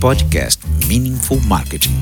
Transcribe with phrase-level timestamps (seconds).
[0.00, 1.94] Podcast Meaningful Marketing.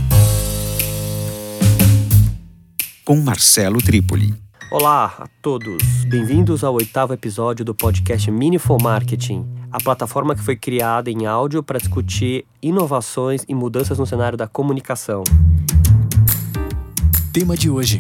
[3.05, 4.33] Com Marcelo Trípoli.
[4.71, 10.55] Olá a todos, bem-vindos ao oitavo episódio do podcast Meaningful Marketing, a plataforma que foi
[10.55, 15.25] criada em áudio para discutir inovações e mudanças no cenário da comunicação.
[17.33, 17.99] Tema de hoje: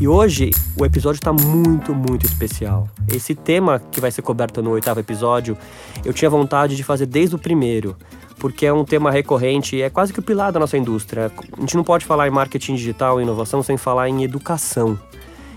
[0.00, 2.88] E hoje o episódio está muito, muito especial.
[3.08, 5.56] Esse tema que vai ser coberto no oitavo episódio,
[6.04, 7.96] eu tinha vontade de fazer desde o primeiro,
[8.36, 11.30] porque é um tema recorrente e é quase que o pilar da nossa indústria.
[11.56, 14.98] A gente não pode falar em marketing digital e inovação sem falar em educação.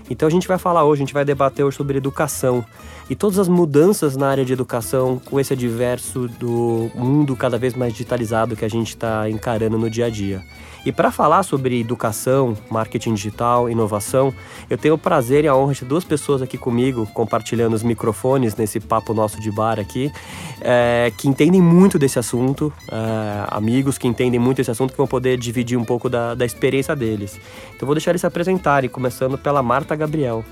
[0.08, 2.64] Então a gente vai falar hoje, a gente vai debater hoje sobre educação
[3.10, 7.74] e todas as mudanças na área de educação com esse adverso do mundo cada vez
[7.74, 10.42] mais digitalizado que a gente está encarando no dia a dia.
[10.88, 14.32] E para falar sobre educação, marketing digital, inovação,
[14.70, 18.56] eu tenho o prazer e a honra de duas pessoas aqui comigo, compartilhando os microfones
[18.56, 20.10] nesse papo nosso de bar aqui,
[20.62, 25.06] é, que entendem muito desse assunto, é, amigos que entendem muito desse assunto, que vão
[25.06, 27.38] poder dividir um pouco da, da experiência deles.
[27.76, 30.42] Então vou deixar eles se apresentarem, começando pela Marta Gabriel.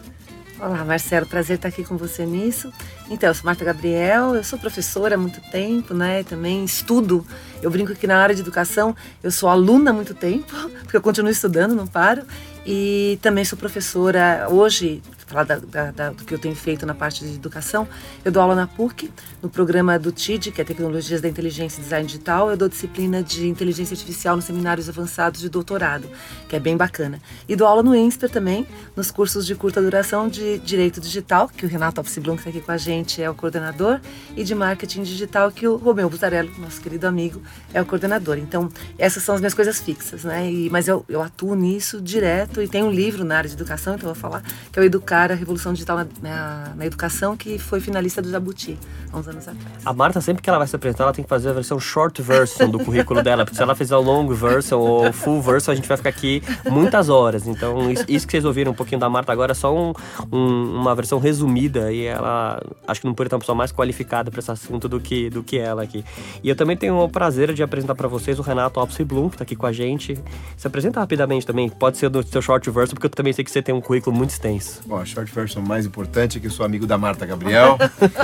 [0.59, 2.73] Olá, Marcelo, prazer estar aqui com você nisso.
[3.11, 6.25] Então, eu sou Marta Gabriel, eu sou professora há muito tempo, né?
[6.25, 7.27] Também estudo.
[7.61, 11.03] Eu brinco que na área de educação eu sou aluna há muito tempo, porque eu
[11.03, 12.23] continuo estudando, não paro.
[12.65, 16.95] E também sou professora hoje, falar da, da, da, do que eu tenho feito na
[16.95, 17.87] parte de educação,
[18.25, 19.13] eu dou aula na PUC,
[19.47, 22.51] no programa do TID, que é Tecnologias da Inteligência e Design Digital.
[22.51, 26.11] Eu dou disciplina de Inteligência Artificial nos seminários avançados de doutorado,
[26.49, 27.23] que é bem bacana.
[27.49, 28.67] E dou aula no INSPER também,
[28.97, 32.61] nos cursos de curta duração de Direito Digital, que o Renato Alpsiblum, que está aqui
[32.61, 34.01] com a gente, é o coordenador,
[34.37, 37.41] e de Marketing Digital, que o Romeu Butarello, nosso querido amigo,
[37.73, 38.39] é o coordenador.
[38.39, 40.51] Então, essas são as minhas coisas fixas, né?
[40.51, 43.95] E, mas eu, eu atuo nisso direto e tenho um livro na área de educação,
[43.95, 47.37] então eu vou falar, que é o Educar a Revolução Digital na, na, na, Educação,
[47.37, 48.77] que foi finalista do Jabuti
[49.13, 49.59] há uns anos atrás.
[49.85, 52.21] A Marta, sempre que ela vai se apresentar, ela tem que fazer a versão short
[52.23, 55.75] version do currículo dela, porque se ela fizer o long version ou full version, a
[55.75, 57.47] gente vai ficar aqui muitas horas.
[57.47, 59.93] Então, isso, isso que vocês ouviram um pouquinho da Marta agora é só um,
[60.33, 64.31] um, uma versão resumida e ela, acho que não poderia ter uma pessoa mais qualificada
[64.31, 66.05] para esse assunto do que, do que ela aqui.
[66.43, 69.35] E eu também tenho o prazer de apresentar para vocês o Renato Alpsi Blum, que
[69.35, 70.19] está aqui com a gente.
[70.57, 73.51] Se apresenta rapidamente também, pode ser do seu short version, porque eu também sei que
[73.51, 74.81] você tem um currículo muito extenso.
[74.87, 77.79] Bom, a short version mais importante é que eu sou amigo da Marta Gabriel,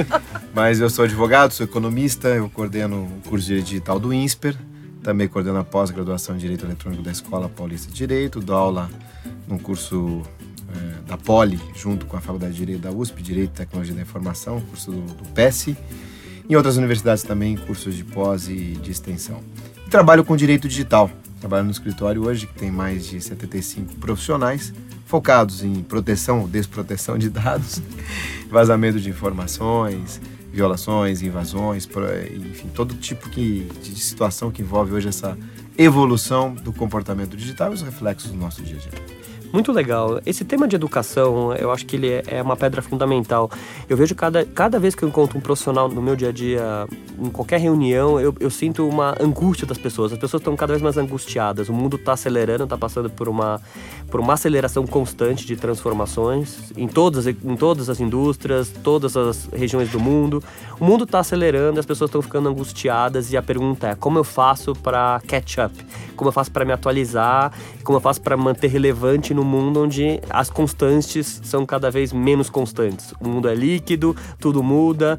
[0.54, 4.56] mas eu sou advogado, sou economista, eu coordeno o curso de Direito Digital do INSPER,
[5.02, 8.90] também coordeno a pós-graduação em Direito Eletrônico da Escola Paulista de Direito, dou aula
[9.48, 10.22] num curso
[10.68, 14.02] é, da Poli, junto com a Faculdade de Direito da USP, Direito e Tecnologia da
[14.02, 15.74] Informação, curso do, do PES,
[16.48, 19.41] em outras universidades também, cursos de pós e de extensão.
[19.86, 21.10] E trabalho com Direito Digital,
[21.41, 24.72] trabalho no escritório hoje, que tem mais de 75 profissionais,
[25.06, 27.82] focados em proteção ou desproteção de dados,
[28.50, 30.20] vazamento de informações,
[30.52, 31.88] violações, invasões,
[32.36, 35.36] enfim, todo tipo que, de situação que envolve hoje essa
[35.78, 39.22] evolução do comportamento digital e os reflexos do nosso dia a dia.
[39.52, 40.18] Muito legal.
[40.24, 43.50] Esse tema de educação, eu acho que ele é uma pedra fundamental.
[43.86, 46.86] Eu vejo cada, cada vez que eu encontro um profissional no meu dia a dia,
[47.18, 50.10] em qualquer reunião, eu, eu sinto uma angústia das pessoas.
[50.10, 51.68] As pessoas estão cada vez mais angustiadas.
[51.68, 53.60] O mundo está acelerando, está passando por uma,
[54.10, 59.91] por uma aceleração constante de transformações em todas, em todas as indústrias, todas as regiões
[59.91, 60.42] do mundo.
[60.80, 64.24] O mundo está acelerando, as pessoas estão ficando angustiadas e a pergunta é: como eu
[64.24, 65.74] faço para catch up?
[66.16, 67.52] Como eu faço para me atualizar?
[67.84, 72.12] Como eu faço para manter relevante no num mundo onde as constantes são cada vez
[72.12, 73.12] menos constantes.
[73.20, 75.19] O mundo é líquido, tudo muda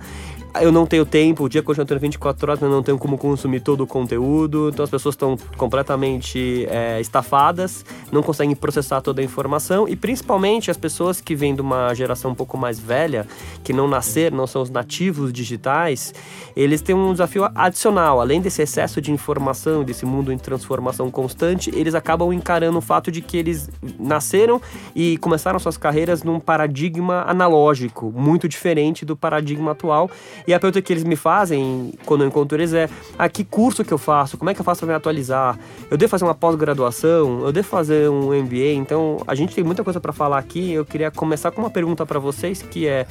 [0.61, 3.59] eu não tenho tempo, o dia continua tendo 24 horas, mas não tenho como consumir
[3.59, 9.23] todo o conteúdo, então as pessoas estão completamente é, estafadas, não conseguem processar toda a
[9.23, 9.87] informação.
[9.87, 13.27] E principalmente as pessoas que vêm de uma geração um pouco mais velha,
[13.63, 16.13] que não nasceram, não são os nativos digitais,
[16.55, 21.71] eles têm um desafio adicional, além desse excesso de informação, desse mundo em transformação constante,
[21.73, 24.61] eles acabam encarando o fato de que eles nasceram
[24.95, 30.11] e começaram suas carreiras num paradigma analógico, muito diferente do paradigma atual
[30.47, 33.83] e a pergunta que eles me fazem quando eu encontro eles é: ah, que curso
[33.83, 34.37] que eu faço?
[34.37, 35.57] Como é que eu faço para me atualizar?
[35.89, 37.41] Eu devo fazer uma pós-graduação?
[37.45, 38.73] Eu devo fazer um MBA?
[38.75, 40.71] Então, a gente tem muita coisa para falar aqui.
[40.71, 43.05] Eu queria começar com uma pergunta para vocês que é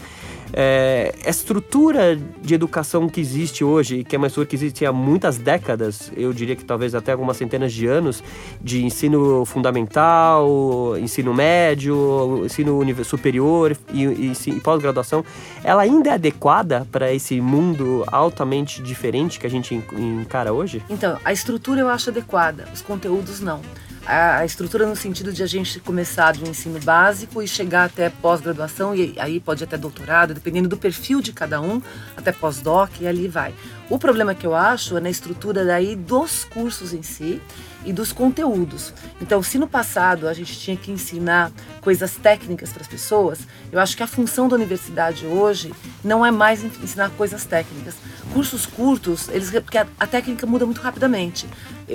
[0.53, 4.93] é, a estrutura de educação que existe hoje, que é uma estrutura que existe há
[4.93, 8.23] muitas décadas, eu diria que talvez até algumas centenas de anos,
[8.61, 15.25] de ensino fundamental, ensino médio, ensino superior e, e, e pós-graduação,
[15.65, 20.83] ela ainda é adequada para esse mundo altamente diferente que a gente encara hoje?
[20.91, 23.61] Então, a estrutura eu acho adequada, os conteúdos não.
[24.07, 28.95] A, estrutura no sentido de a gente começar do ensino básico e chegar até pós-graduação,
[28.95, 31.81] e aí pode até doutorado, dependendo do perfil de cada um,
[32.17, 33.55] até pós-doc, e ali vai.
[33.89, 37.41] O problema que eu acho é na estrutura daí dos cursos em si
[37.85, 38.93] e dos conteúdos.
[39.21, 41.51] Então, se no passado a gente tinha que ensinar
[41.81, 43.41] coisas técnicas para as pessoas,
[43.71, 45.73] eu acho que a função da universidade hoje
[46.03, 47.95] não é mais ensinar coisas técnicas.
[48.33, 51.47] Cursos curtos, eles porque a técnica muda muito rapidamente.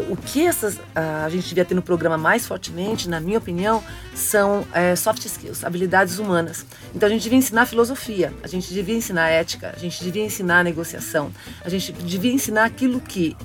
[0.10, 3.84] O que essas a gente devia ter no programa mais fortemente, na minha opinião,
[4.16, 6.66] são é, soft skills, habilidades humanas.
[6.96, 10.64] Então a gente devia ensinar filosofia, a gente devia ensinar ética, a gente devia ensinar
[10.64, 11.32] negociação,
[11.64, 13.36] a gente devia ensinar aquilo que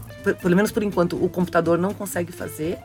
[0.40, 2.78] pelo menos por enquanto, o computador não consegue fazer,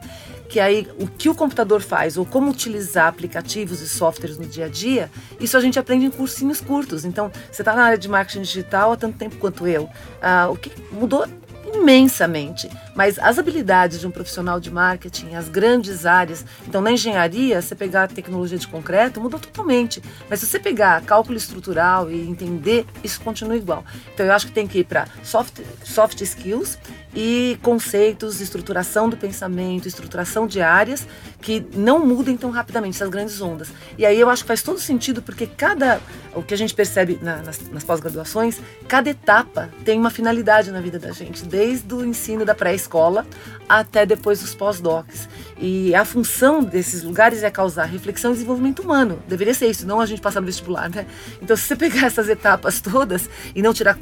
[0.50, 4.66] que aí o que o computador faz ou como utilizar aplicativos e softwares no dia
[4.66, 7.06] a dia, isso a gente aprende em cursinhos curtos.
[7.06, 9.90] Então, você está na área de marketing digital há tanto tempo quanto eu.
[10.22, 11.28] Ah, o que mudou
[11.77, 12.69] imensamente.
[12.95, 16.45] Mas as habilidades de um profissional de marketing, as grandes áreas.
[16.68, 20.01] Então, na engenharia, você pegar tecnologia de concreto, mudou totalmente.
[20.29, 23.83] Mas se você pegar cálculo estrutural e entender, isso continua igual.
[24.13, 26.77] Então, eu acho que tem que ir para soft, soft skills
[27.15, 31.07] e conceitos, estruturação do pensamento, estruturação de áreas
[31.42, 33.69] que não mudem tão rapidamente essas grandes ondas.
[33.98, 36.00] E aí eu acho que faz todo sentido porque cada
[36.38, 40.80] o que a gente percebe na, nas, nas pós-graduações, cada etapa tem uma finalidade na
[40.80, 43.25] vida da gente, desde o ensino da pré-escola
[43.68, 45.27] até depois dos pós-docs.
[45.60, 49.19] E a função desses lugares é causar reflexão e desenvolvimento humano.
[49.27, 51.07] Deveria ser isso, não a gente passar no vestibular, né?
[51.42, 53.98] Então, se você pegar essas etapas todas e não tirar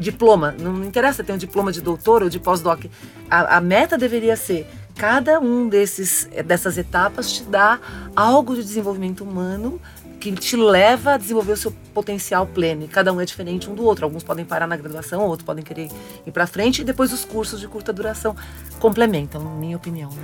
[0.00, 2.86] diploma, não interessa ter um diploma de doutor ou de pós-doc.
[3.30, 4.66] A, a, meta deveria ser
[4.96, 7.78] cada um desses dessas etapas te dá
[8.16, 9.80] algo de desenvolvimento humano
[10.18, 12.84] que te leva a desenvolver o seu potencial pleno.
[12.84, 14.04] E cada um é diferente um do outro.
[14.04, 15.88] Alguns podem parar na graduação, outros podem querer
[16.26, 18.36] ir para frente e depois os cursos de curta duração
[18.78, 20.10] complementam, minha opinião.
[20.10, 20.22] Né?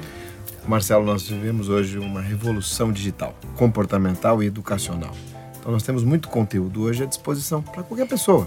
[0.68, 5.14] Marcelo, nós vivemos hoje uma revolução digital, comportamental e educacional.
[5.58, 8.46] Então nós temos muito conteúdo hoje à disposição para qualquer pessoa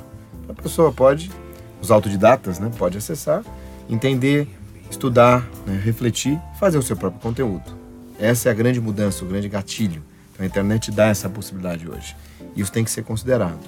[0.50, 1.32] a pessoa pode,
[1.82, 3.44] os autodidatas, né, pode acessar,
[3.90, 4.48] entender,
[4.90, 7.78] estudar, né, refletir, fazer o seu próprio conteúdo.
[8.20, 10.04] Essa é a grande mudança, o grande gatilho.
[10.34, 12.16] Então, a internet dá essa possibilidade hoje.
[12.56, 13.60] Isso tem que ser considerado.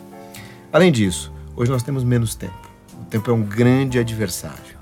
[0.74, 2.70] Além disso, hoje nós temos menos tempo.
[3.02, 4.82] O tempo é um grande adversário.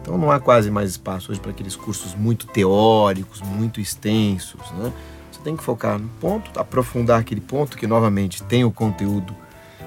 [0.00, 4.60] Então não há quase mais espaço hoje para aqueles cursos muito teóricos, muito extensos.
[4.72, 4.92] Né?
[5.32, 9.34] Você tem que focar no ponto, aprofundar aquele ponto que novamente tem o conteúdo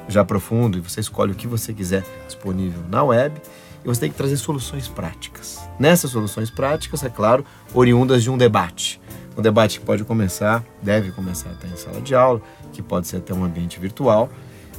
[0.08, 3.40] já profundo e você escolhe o que você quiser disponível na web
[3.84, 5.60] e você tem que trazer soluções práticas.
[5.80, 9.00] Nessas soluções práticas, é claro, oriundas de um debate.
[9.38, 12.42] Um debate que pode começar, deve começar até em sala de aula,
[12.74, 14.30] que pode ser até um ambiente virtual.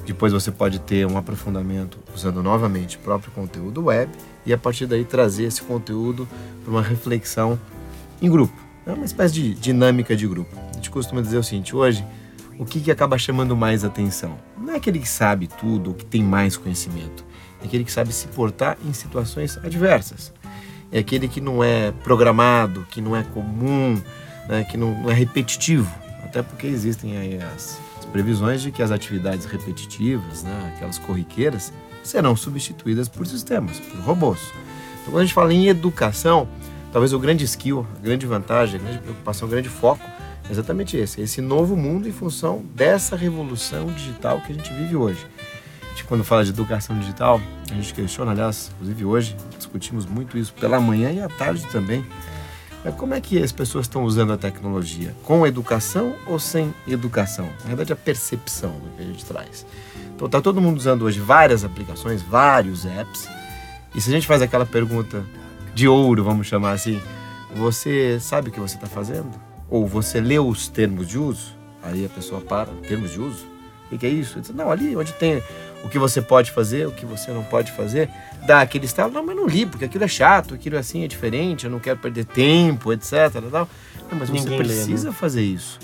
[0.04, 4.10] Depois você pode ter um aprofundamento usando novamente o próprio conteúdo web
[4.44, 6.26] e a partir daí trazer esse conteúdo
[6.64, 7.58] para uma reflexão
[8.20, 8.54] em grupo.
[8.86, 10.56] É uma espécie de dinâmica de grupo.
[10.70, 12.04] A gente costuma dizer o seguinte: hoje
[12.58, 14.36] o que, que acaba chamando mais atenção?
[14.56, 17.24] Não é aquele que sabe tudo, que tem mais conhecimento.
[17.62, 20.32] É aquele que sabe se portar em situações adversas.
[20.90, 24.00] É aquele que não é programado, que não é comum,
[24.48, 25.90] né, que não, não, é repetitivo.
[26.24, 31.72] Até porque existem aí as, as, previsões de que as atividades repetitivas, né, aquelas corriqueiras,
[32.02, 34.40] serão substituídas por sistemas, por robôs.
[35.00, 36.48] Então, quando a gente fala em educação,
[36.92, 40.02] talvez o grande skill, a grande vantagem, a grande preocupação, o grande foco
[40.50, 45.26] exatamente esse, esse novo mundo em função dessa revolução digital que a gente vive hoje.
[45.82, 47.40] A gente, quando fala de educação digital,
[47.70, 52.04] a gente questiona, aliás, inclusive hoje, discutimos muito isso pela manhã e à tarde também.
[52.84, 55.14] Mas como é que as pessoas estão usando a tecnologia?
[55.24, 57.48] Com educação ou sem educação?
[57.62, 59.66] Na verdade, a percepção do que a gente traz.
[60.14, 63.28] Então, está todo mundo usando hoje várias aplicações, vários apps.
[63.94, 65.24] E se a gente faz aquela pergunta
[65.74, 67.00] de ouro, vamos chamar assim,
[67.54, 69.47] você sabe o que você está fazendo?
[69.70, 73.46] Ou você leu os termos de uso, aí a pessoa para, termos de uso,
[73.90, 74.40] o que é isso?
[74.40, 75.42] Diz, não, ali onde tem
[75.84, 78.10] o que você pode fazer, o que você não pode fazer,
[78.46, 81.08] dá aquele estado, não, mas não li, porque aquilo é chato, aquilo é assim é
[81.08, 83.34] diferente, eu não quero perder tempo, etc.
[83.52, 83.68] Não,
[84.12, 85.16] mas Ninguém você precisa lê, né?
[85.18, 85.78] fazer isso.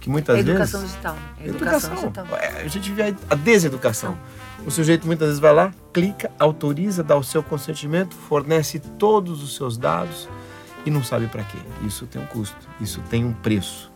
[0.00, 0.94] Que muitas é educação vezes.
[0.94, 1.16] Digital.
[1.40, 2.38] É educação, educação digital.
[2.38, 4.16] É, a gente vê a deseducação.
[4.64, 9.54] O sujeito muitas vezes vai lá, clica, autoriza, dá o seu consentimento, fornece todos os
[9.54, 10.28] seus dados
[10.86, 11.58] e não sabe para quê.
[11.84, 13.92] Isso tem um custo, isso tem um preço.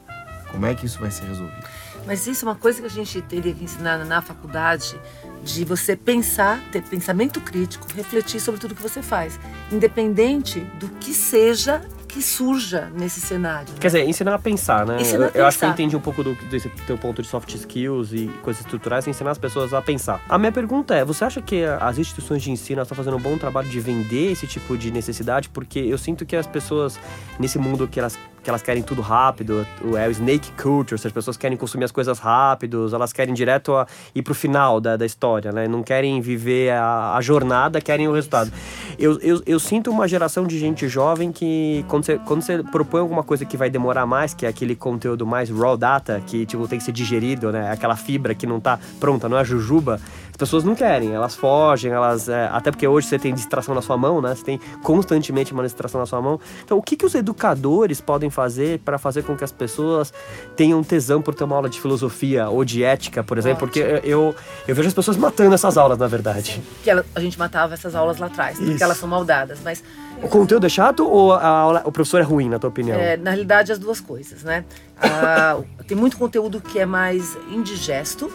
[0.50, 1.64] Como é que isso vai ser resolvido?
[2.06, 5.00] Mas isso é uma coisa que a gente teria que ensinar na faculdade,
[5.44, 9.38] de você pensar, ter pensamento crítico, refletir sobre tudo que você faz,
[9.70, 13.68] independente do que seja que surja nesse cenário.
[13.70, 13.78] Né?
[13.80, 15.00] Quer dizer, ensinar a pensar, né?
[15.00, 15.38] Ensinar eu, a pensar.
[15.38, 18.28] eu acho que eu entendi um pouco do, desse teu ponto de soft skills e
[18.42, 20.22] coisas estruturais, ensinar as pessoas a pensar.
[20.28, 23.38] A minha pergunta é, você acha que as instituições de ensino estão fazendo um bom
[23.38, 25.48] trabalho de vender esse tipo de necessidade?
[25.48, 26.98] Porque eu sinto que as pessoas,
[27.38, 29.66] nesse mundo que elas porque elas querem tudo rápido,
[29.98, 33.86] é o snake culture, as pessoas querem consumir as coisas rápidos, elas querem direto a,
[34.14, 35.68] ir pro final da, da história, né?
[35.68, 38.50] Não querem viver a, a jornada, querem o resultado.
[38.98, 43.00] Eu, eu, eu, sinto uma geração de gente jovem que, quando você, quando você propõe
[43.00, 46.66] alguma coisa que vai demorar mais, que é aquele conteúdo mais raw data, que tipo,
[46.66, 47.70] tem que ser digerido, né?
[47.70, 50.00] Aquela fibra que não tá pronta, não é jujuba,
[50.40, 52.28] pessoas não querem, elas fogem, elas.
[52.28, 54.34] É, até porque hoje você tem distração na sua mão, né?
[54.34, 56.40] Você tem constantemente uma distração na sua mão.
[56.64, 60.12] Então, o que, que os educadores podem fazer para fazer com que as pessoas
[60.56, 63.66] tenham tesão por ter uma aula de filosofia ou de ética, por exemplo?
[63.66, 63.84] Ótimo.
[63.84, 64.34] Porque eu,
[64.66, 66.62] eu vejo as pessoas matando essas aulas, na verdade.
[66.82, 68.66] Que ela, a gente matava essas aulas lá atrás, Isso.
[68.66, 69.84] porque elas são maldadas, mas.
[70.22, 72.98] O conteúdo é chato ou a aula, o professor é ruim, na tua opinião?
[72.98, 74.64] É, na realidade, as duas coisas, né?
[75.00, 78.30] Ah, tem muito conteúdo que é mais indigesto,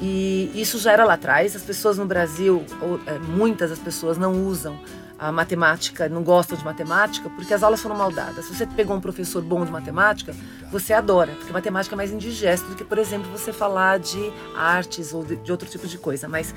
[0.00, 1.54] e isso já era lá atrás.
[1.54, 2.64] As pessoas no Brasil,
[3.06, 4.78] é, muitas das pessoas não usam
[5.18, 8.44] a matemática, não gostam de matemática, porque as aulas foram mal dadas.
[8.46, 10.34] Se você pegou um professor bom de matemática,
[10.70, 15.14] você adora, porque matemática é mais indigesto do que, por exemplo, você falar de artes
[15.14, 16.28] ou de, outro tipo de coisa.
[16.28, 16.54] Mas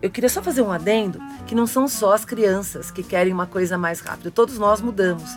[0.00, 3.46] eu queria só fazer um adendo que não são só as crianças que querem uma
[3.46, 5.30] coisa mais rápida, todos nós mudamos.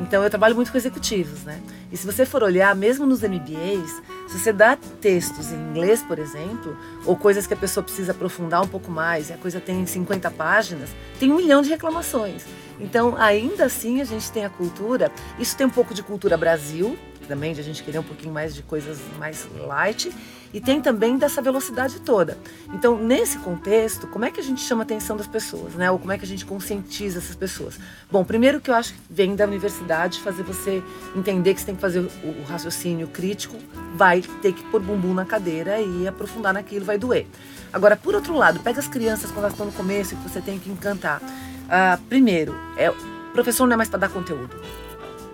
[0.00, 1.60] Então eu trabalho muito com executivos, né?
[1.90, 6.18] E se você for olhar, mesmo nos MBAs, se você dá textos em inglês, por
[6.18, 9.84] exemplo, ou coisas que a pessoa precisa aprofundar um pouco mais, e a coisa tem
[9.84, 12.44] 50 páginas, tem um milhão de reclamações.
[12.78, 15.10] Então, ainda assim, a gente tem a cultura.
[15.38, 18.54] Isso tem um pouco de cultura Brasil, também, de a gente querer um pouquinho mais
[18.54, 20.10] de coisas mais light,
[20.52, 22.38] e tem também dessa velocidade toda.
[22.72, 25.90] Então, nesse contexto, como é que a gente chama a atenção das pessoas, né?
[25.90, 27.78] Ou como é que a gente conscientiza essas pessoas?
[28.10, 30.82] Bom, primeiro que eu acho que vem da universidade fazer você
[31.14, 33.56] entender que você tem que fazer o raciocínio crítico,
[33.94, 37.26] vai ter que pôr bumbum na cadeira e aprofundar naquilo, vai doer.
[37.72, 40.40] Agora, por outro lado, pega as crianças quando elas estão no começo e que você
[40.40, 41.20] tem que encantar.
[41.20, 42.94] Uh, primeiro, é, o
[43.32, 44.50] professor não é mais para dar conteúdo.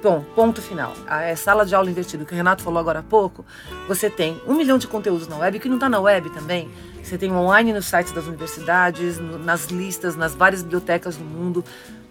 [0.05, 0.93] Bom, ponto final.
[1.07, 3.43] A é sala de aula invertida, que o Renato falou agora há pouco,
[3.89, 6.69] você tem um milhão de conteúdos na web, que não está na web também.
[7.03, 11.65] Você tem online nos sites das universidades, nas listas, nas várias bibliotecas do mundo.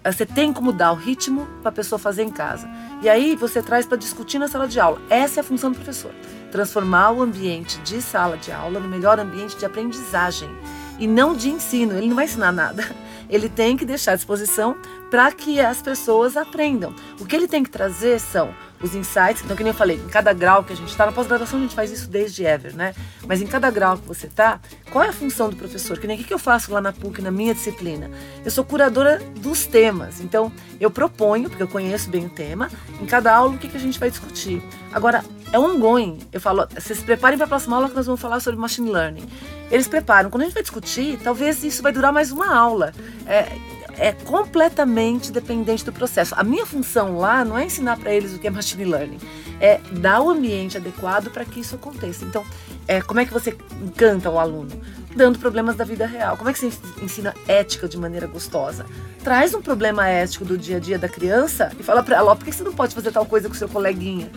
[0.04, 2.68] Eh, você tem como dar o ritmo para a pessoa fazer em casa.
[3.04, 5.00] E aí você traz para discutir na sala de aula.
[5.08, 6.12] Essa é a função do professor.
[6.52, 10.50] Transformar o ambiente de sala de aula no melhor ambiente de aprendizagem
[10.98, 11.96] e não de ensino.
[11.96, 12.84] Ele não vai ensinar nada.
[13.30, 14.76] Ele tem que deixar à disposição
[15.10, 16.94] para que as pessoas aprendam.
[17.20, 18.54] O que ele tem que trazer são
[18.84, 19.42] os insights.
[19.44, 21.62] Então, que nem eu falei, em cada grau que a gente está, na pós-graduação a
[21.62, 22.94] gente faz isso desde ever, né?
[23.26, 24.60] Mas em cada grau que você está,
[24.92, 25.98] qual é a função do professor?
[25.98, 28.12] Que nem o que eu faço lá na PUC, na minha disciplina?
[28.44, 30.20] Eu sou curadora dos temas.
[30.20, 32.70] Então, eu proponho, porque eu conheço bem o tema,
[33.02, 34.62] em cada aula o que, que a gente vai discutir.
[34.92, 36.18] Agora, é ongoing.
[36.32, 38.90] Eu falo, vocês se preparem para a próxima aula que nós vamos falar sobre machine
[38.92, 39.24] learning.
[39.70, 40.32] Eles preparam.
[40.32, 42.92] Quando a gente vai discutir, talvez isso vai durar mais uma aula.
[43.28, 43.56] É,
[43.98, 46.34] é completamente dependente do processo.
[46.36, 49.20] A minha função lá não é ensinar para eles o que é machine learning,
[49.62, 52.26] é dar o ambiente adequado para que isso aconteça.
[52.26, 52.44] Então,
[52.88, 54.72] é, como é que você encanta o aluno?
[55.16, 56.36] Dando problemas da vida real.
[56.36, 58.88] Como é que você ensina ética de maneira gostosa?
[59.24, 62.36] Traz um problema ético do dia a dia da criança e fala para ela: oh,
[62.36, 64.32] por que você não pode fazer tal coisa com seu coleguinha?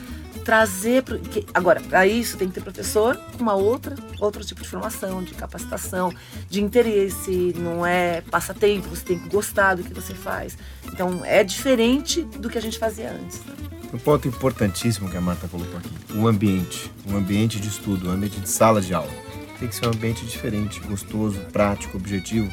[0.46, 1.20] Trazer pro,
[1.52, 6.14] agora para isso tem que ter professor uma outra outro tipo de formação de capacitação
[6.48, 10.56] de interesse não é passatempo você tem que gostar do que você faz.
[10.84, 13.54] Então é diferente do que a gente fazia antes né?
[13.92, 18.12] um ponto importantíssimo que a Marta colocou aqui o ambiente um ambiente de estudo um
[18.12, 19.10] ambiente de sala de aula.
[19.58, 22.48] Tem que ser um ambiente diferente gostoso prático objetivo.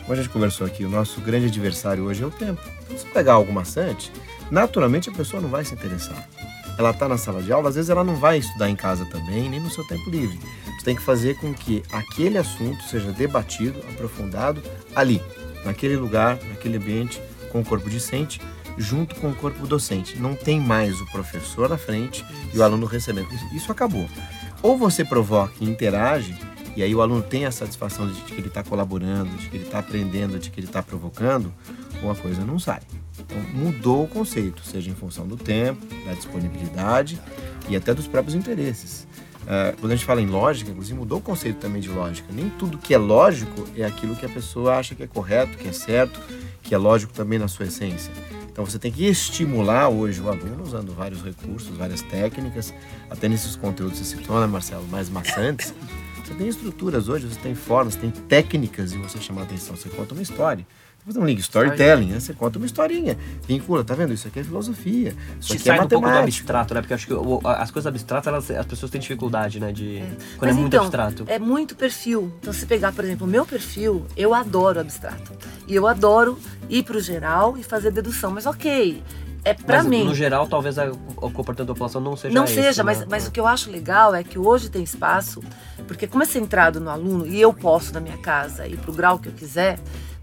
[0.00, 2.62] Como a gente conversou aqui o nosso grande adversário hoje é o tempo.
[2.84, 4.10] Então, se pegar algo maçante?
[4.50, 6.26] Naturalmente a pessoa não vai se interessar
[6.78, 9.50] ela está na sala de aula, às vezes ela não vai estudar em casa também,
[9.50, 10.38] nem no seu tempo livre.
[10.78, 14.62] Você tem que fazer com que aquele assunto seja debatido, aprofundado
[14.94, 15.20] ali,
[15.64, 17.20] naquele lugar, naquele ambiente,
[17.50, 18.40] com o corpo discente,
[18.76, 20.20] junto com o corpo docente.
[20.20, 23.28] Não tem mais o professor na frente e o aluno recebendo.
[23.52, 24.08] Isso acabou.
[24.62, 26.38] Ou você provoca e interage,
[26.76, 29.64] e aí o aluno tem a satisfação de que ele está colaborando, de que ele
[29.64, 31.52] está aprendendo, de que ele está provocando,
[32.04, 32.82] ou a coisa não sai.
[33.20, 37.20] Então, mudou o conceito, seja em função do tempo, da disponibilidade
[37.68, 39.06] e até dos próprios interesses.
[39.42, 42.28] Uh, quando a gente fala em lógica, inclusive mudou o conceito também de lógica.
[42.30, 45.66] Nem tudo que é lógico é aquilo que a pessoa acha que é correto, que
[45.66, 46.20] é certo,
[46.62, 48.12] que é lógico também na sua essência.
[48.50, 52.74] Então você tem que estimular hoje o aluno usando vários recursos, várias técnicas,
[53.08, 55.72] até nesses conteúdos que citou, né, Marcelo, mais maçantes.
[56.22, 59.76] Você tem estruturas hoje, você tem formas, tem técnicas de você chamar a atenção.
[59.76, 60.66] Você conta uma história
[61.08, 62.20] fazer um link, storytelling, né?
[62.20, 64.12] Você conta uma historinha, vincula, tá vendo?
[64.12, 65.96] Isso aqui é filosofia, isso aqui é sai é matemática.
[65.96, 66.80] Um pouco do abstrato, né?
[66.80, 67.12] Porque acho que
[67.44, 69.72] as coisas abstratas, elas, as pessoas têm dificuldade, né?
[69.72, 70.06] De, é.
[70.36, 71.24] Quando Mas é muito então, abstrato.
[71.26, 72.32] É muito perfil.
[72.40, 75.32] Então, se pegar, por exemplo, o meu perfil, eu adoro abstrato.
[75.66, 76.38] E eu adoro
[76.68, 78.30] ir pro geral e fazer dedução.
[78.30, 79.02] Mas ok,
[79.44, 80.04] é para Mas, mim.
[80.04, 82.92] No geral, talvez a- o comportamento da população não seja Não esse, seja, né?
[82.94, 85.42] mas, mas o que eu acho legal é que hoje tem espaço,
[85.86, 88.94] porque como é centrado no aluno, e eu posso na minha casa ir para o
[88.94, 89.78] grau que eu quiser,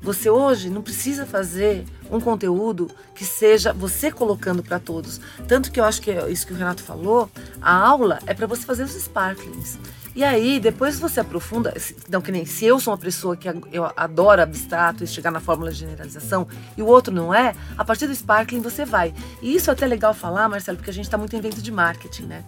[0.05, 5.19] você hoje não precisa fazer um conteúdo que seja você colocando para todos.
[5.47, 7.27] Tanto que eu acho que é isso que o Renato falou,
[7.59, 9.79] a aula é para você fazer os sparklings.
[10.15, 11.73] E aí, depois você aprofunda,
[12.09, 15.41] não que nem se eu sou uma pessoa que eu adoro abstrato e chegar na
[15.41, 19.13] fórmula de generalização e o outro não é, a partir do sparkling você vai.
[19.41, 21.69] E isso é até legal falar, Marcelo, porque a gente está muito em evento de
[21.69, 22.45] marketing, né?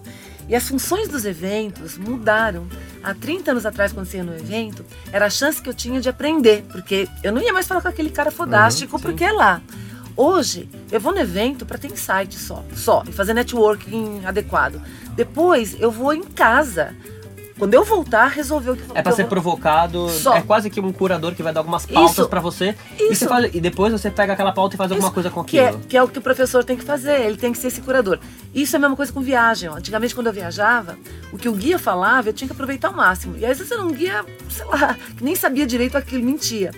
[0.48, 2.66] E as funções dos eventos mudaram.
[3.04, 6.00] Há 30 anos atrás, quando você ia no evento, era a chance que eu tinha
[6.00, 9.62] de aprender, porque eu não ia mais falar com aquele cara fodástico, porque é lá.
[10.16, 14.82] Hoje, eu vou no evento para ter insight só, só, e fazer networking adequado.
[15.16, 16.96] Depois, eu vou em casa.
[17.58, 20.36] Quando eu voltar, resolver o que É pra ser vou- provocado, Só.
[20.36, 22.76] é quase que um curador que vai dar algumas pautas pra você.
[23.00, 23.16] E, Isso.
[23.16, 25.58] você faz- e depois você pega aquela pauta e faz alguma Isso, coisa com que
[25.58, 25.82] é, aquilo.
[25.90, 28.20] que é o que o professor tem que fazer, ele tem que ser esse curador.
[28.54, 29.70] Isso é a mesma coisa com viagem.
[29.70, 30.98] Antigamente, quando eu viajava,
[31.34, 33.36] o que o guia falava, eu tinha que aproveitar ao máximo.
[33.38, 36.72] E às vezes era um guia, sei lá, que nem sabia direito aquilo, mentia.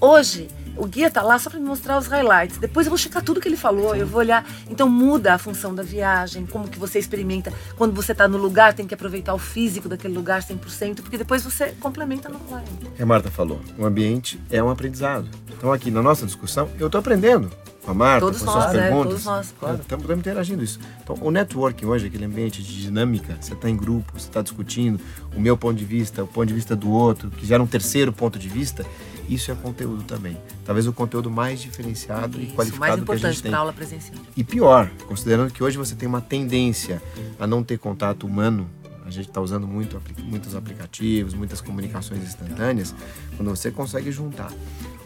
[0.00, 2.58] Hoje, o guia tá lá só para me mostrar os highlights.
[2.58, 4.44] Depois eu vou checar tudo que ele falou, eu vou olhar.
[4.68, 7.52] Então muda a função da viagem, como que você experimenta.
[7.76, 11.42] Quando você tá no lugar, tem que aproveitar o físico daquele lugar 100%, porque depois
[11.42, 12.68] você complementa no online.
[12.98, 15.28] É, Marta falou, o ambiente é um aprendizado.
[15.56, 17.50] Então aqui na nossa discussão, eu estou aprendendo
[17.84, 18.82] com a Marta, Todos com as suas né?
[18.82, 19.08] perguntas.
[19.10, 19.80] Todos nós, claro.
[19.80, 20.80] Estamos interagindo isso.
[21.02, 24.98] Então o networking hoje, aquele ambiente de dinâmica, você está em grupo, você está discutindo
[25.34, 28.12] o meu ponto de vista, o ponto de vista do outro, que gera um terceiro
[28.12, 28.84] ponto de vista,
[29.28, 30.36] isso é conteúdo também.
[30.64, 33.50] Talvez o conteúdo mais diferenciado e Isso, qualificado mais que a gente tem.
[33.50, 34.18] para aula presencial.
[34.36, 37.02] E pior, considerando que hoje você tem uma tendência
[37.38, 38.68] a não ter contato humano,
[39.06, 42.94] a gente está usando muito, muitos aplicativos, muitas comunicações instantâneas,
[43.36, 44.50] quando você consegue juntar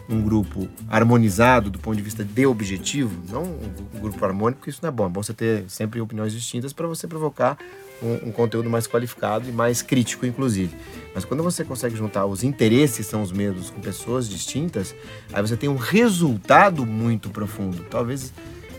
[0.09, 4.89] um grupo harmonizado do ponto de vista de objetivo, não um grupo harmônico, isso não
[4.89, 5.05] é bom.
[5.05, 7.57] É bom você ter sempre opiniões distintas para você provocar
[8.01, 10.75] um, um conteúdo mais qualificado e mais crítico, inclusive.
[11.13, 14.95] Mas quando você consegue juntar os interesses são os mesmos com pessoas distintas,
[15.31, 17.85] aí você tem um resultado muito profundo.
[17.89, 18.33] Talvez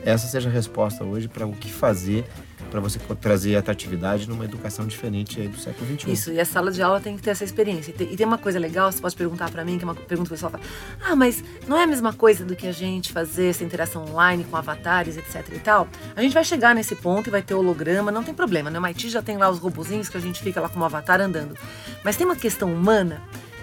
[0.05, 2.25] essa seja a resposta hoje para o que fazer
[2.71, 6.13] para você trazer atratividade numa educação diferente do século XXI.
[6.13, 7.91] Isso, e a sala de aula tem que ter essa experiência.
[7.99, 10.35] E tem, uma coisa legal, você pode perguntar pra mim, que é uma pergunta que
[10.35, 10.63] o pessoal fala:
[11.05, 14.45] ah, mas não é a mesma coisa do que a gente fazer essa interação online
[14.45, 15.89] com avatares, etc e tal?
[16.15, 18.79] A gente vai chegar nesse ponto e vai ter holograma, não tem problema, né?
[18.79, 21.21] O MIT já tem lá os robozinhos que a gente fica lá com o avatar
[21.21, 21.57] andando.
[22.05, 23.21] Mas tem uma questão humana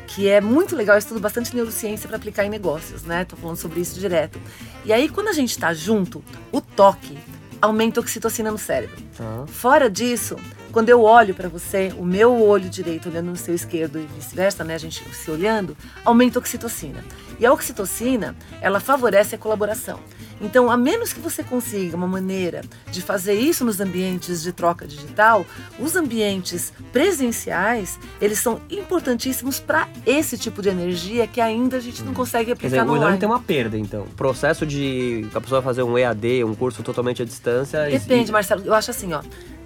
[0.08, 3.26] que é muito legal, eu estudo bastante neurociência para aplicar em negócios, né?
[3.26, 4.40] Tô falando sobre isso direto.
[4.86, 7.18] E aí, quando a gente tá junto, o toque
[7.62, 8.96] aumenta a oxitocina no cérebro.
[9.16, 9.46] Tá.
[9.48, 10.38] Fora disso,
[10.72, 14.64] quando eu olho para você, o meu olho direito olhando no seu esquerdo e vice-versa,
[14.64, 17.04] né, a gente se olhando, aumenta a oxitocina.
[17.40, 20.00] E a oxitocina, ela favorece a colaboração.
[20.40, 24.86] Então, a menos que você consiga uma maneira de fazer isso nos ambientes de troca
[24.86, 25.46] digital,
[25.80, 32.04] os ambientes presenciais, eles são importantíssimos para esse tipo de energia que ainda a gente
[32.04, 33.20] não consegue Quer aplicar dizer, no o e-learning online.
[33.20, 34.02] tem uma perda, então.
[34.04, 37.86] O processo de a pessoa fazer um EAD, um curso totalmente à distância.
[37.90, 38.62] Depende, e- Marcelo.
[38.66, 39.22] Eu acho assim, ó.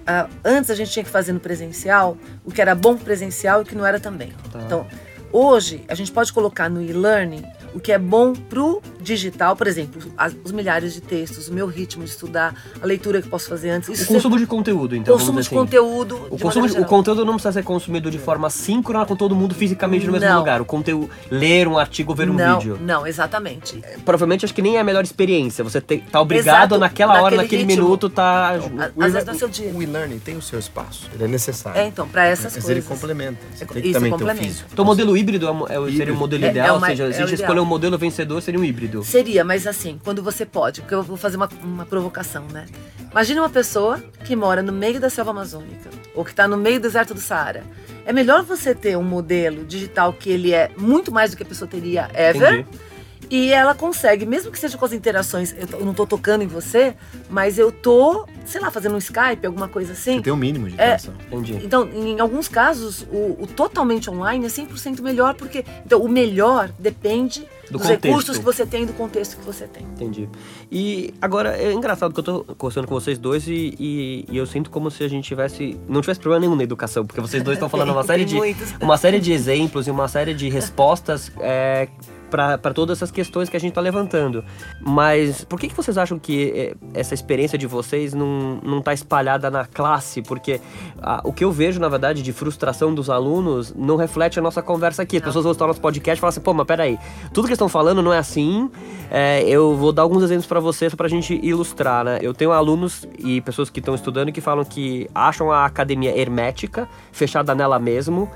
[0.06, 3.62] ah, antes a gente tinha que fazer no presencial o que era bom presencial e
[3.62, 4.32] o que não era também.
[4.50, 4.60] Tá.
[4.64, 4.86] Então,
[5.30, 7.42] hoje a gente pode colocar no e-learning
[7.74, 11.66] o que é bom pro digital, por exemplo, as- os milhares de textos, o meu
[11.66, 13.88] ritmo de estudar, a leitura que eu posso fazer antes.
[13.88, 15.14] Isso O consumo de conteúdo, então.
[15.14, 15.66] consumo vamos de dizer assim.
[15.66, 16.26] conteúdo.
[16.30, 19.34] O, de consumo de- o conteúdo não precisa ser consumido de forma síncrona com todo
[19.34, 20.38] mundo fisicamente no mesmo Não.
[20.38, 20.60] lugar.
[20.60, 22.78] O conteúdo, ler um artigo, ver um não, vídeo.
[22.80, 23.82] Não, exatamente.
[24.04, 25.64] Provavelmente acho que nem é a melhor experiência.
[25.64, 27.82] Você te, tá obrigado Exato, naquela hora, naquele ritmo.
[27.84, 28.52] minuto, tá.
[28.94, 29.70] O Às vezes é seu dia.
[29.74, 31.80] O e-learning tem o seu espaço, ele é necessário.
[31.80, 32.70] É, então, para essas Mas coisas.
[32.70, 33.38] ele complementa.
[33.54, 34.46] Você É, tem que isso, também ter o complementa.
[34.46, 34.68] físico.
[34.72, 36.98] Então o modelo híbrido é o- é seria o modelo É- é ideal, o mais-
[37.00, 38.91] ou seja, é se a gente escolher um modelo vencedor, seria um híbrido.
[39.02, 42.66] Seria, mas assim, quando você pode, porque eu vou fazer uma, uma provocação, né?
[43.10, 46.80] Imagina uma pessoa que mora no meio da selva amazônica, ou que está no meio
[46.80, 47.62] do deserto do Saara.
[48.04, 51.46] É melhor você ter um modelo digital que ele é muito mais do que a
[51.46, 52.60] pessoa teria ever.
[52.60, 52.92] Entendi.
[53.30, 56.94] E ela consegue, mesmo que seja com as interações, eu, não tô tocando em você,
[57.30, 60.16] mas eu tô, sei lá, fazendo um Skype, alguma coisa assim.
[60.16, 60.74] Você tem um mínimo de É.
[60.74, 61.14] interação.
[61.30, 61.60] Entendi.
[61.64, 66.70] Então, em alguns casos, o, o totalmente online é 100% melhor, porque então, o melhor
[66.78, 68.04] depende Do dos contexto.
[68.04, 69.82] recursos que você tem e do contexto que você tem.
[69.84, 70.28] Entendi.
[70.70, 74.46] E agora, é engraçado que eu tô conversando com vocês dois e, e- e eu
[74.46, 75.78] sinto como se a gente tivesse.
[75.88, 78.34] Não tivesse problema nenhum na educação, porque vocês dois estão falando uma série de.
[78.34, 78.72] muitos.
[78.80, 81.88] Uma série de exemplos e uma série de respostas é,
[82.32, 84.42] para todas essas questões que a gente tá levantando.
[84.80, 88.94] Mas por que, que vocês acham que é, essa experiência de vocês não, não tá
[88.94, 90.22] espalhada na classe?
[90.22, 90.60] Porque
[91.02, 94.62] ah, o que eu vejo, na verdade, de frustração dos alunos não reflete a nossa
[94.62, 95.18] conversa aqui.
[95.18, 96.98] As pessoas vão estar no nosso podcast e falam assim, pô, mas peraí,
[97.34, 98.70] tudo que estão falando não é assim.
[99.10, 102.18] É, eu vou dar alguns exemplos para você, só pra gente ilustrar, né?
[102.22, 106.88] Eu tenho alunos e pessoas que estão estudando que falam que acham a academia hermética,
[107.12, 108.30] fechada nela mesmo,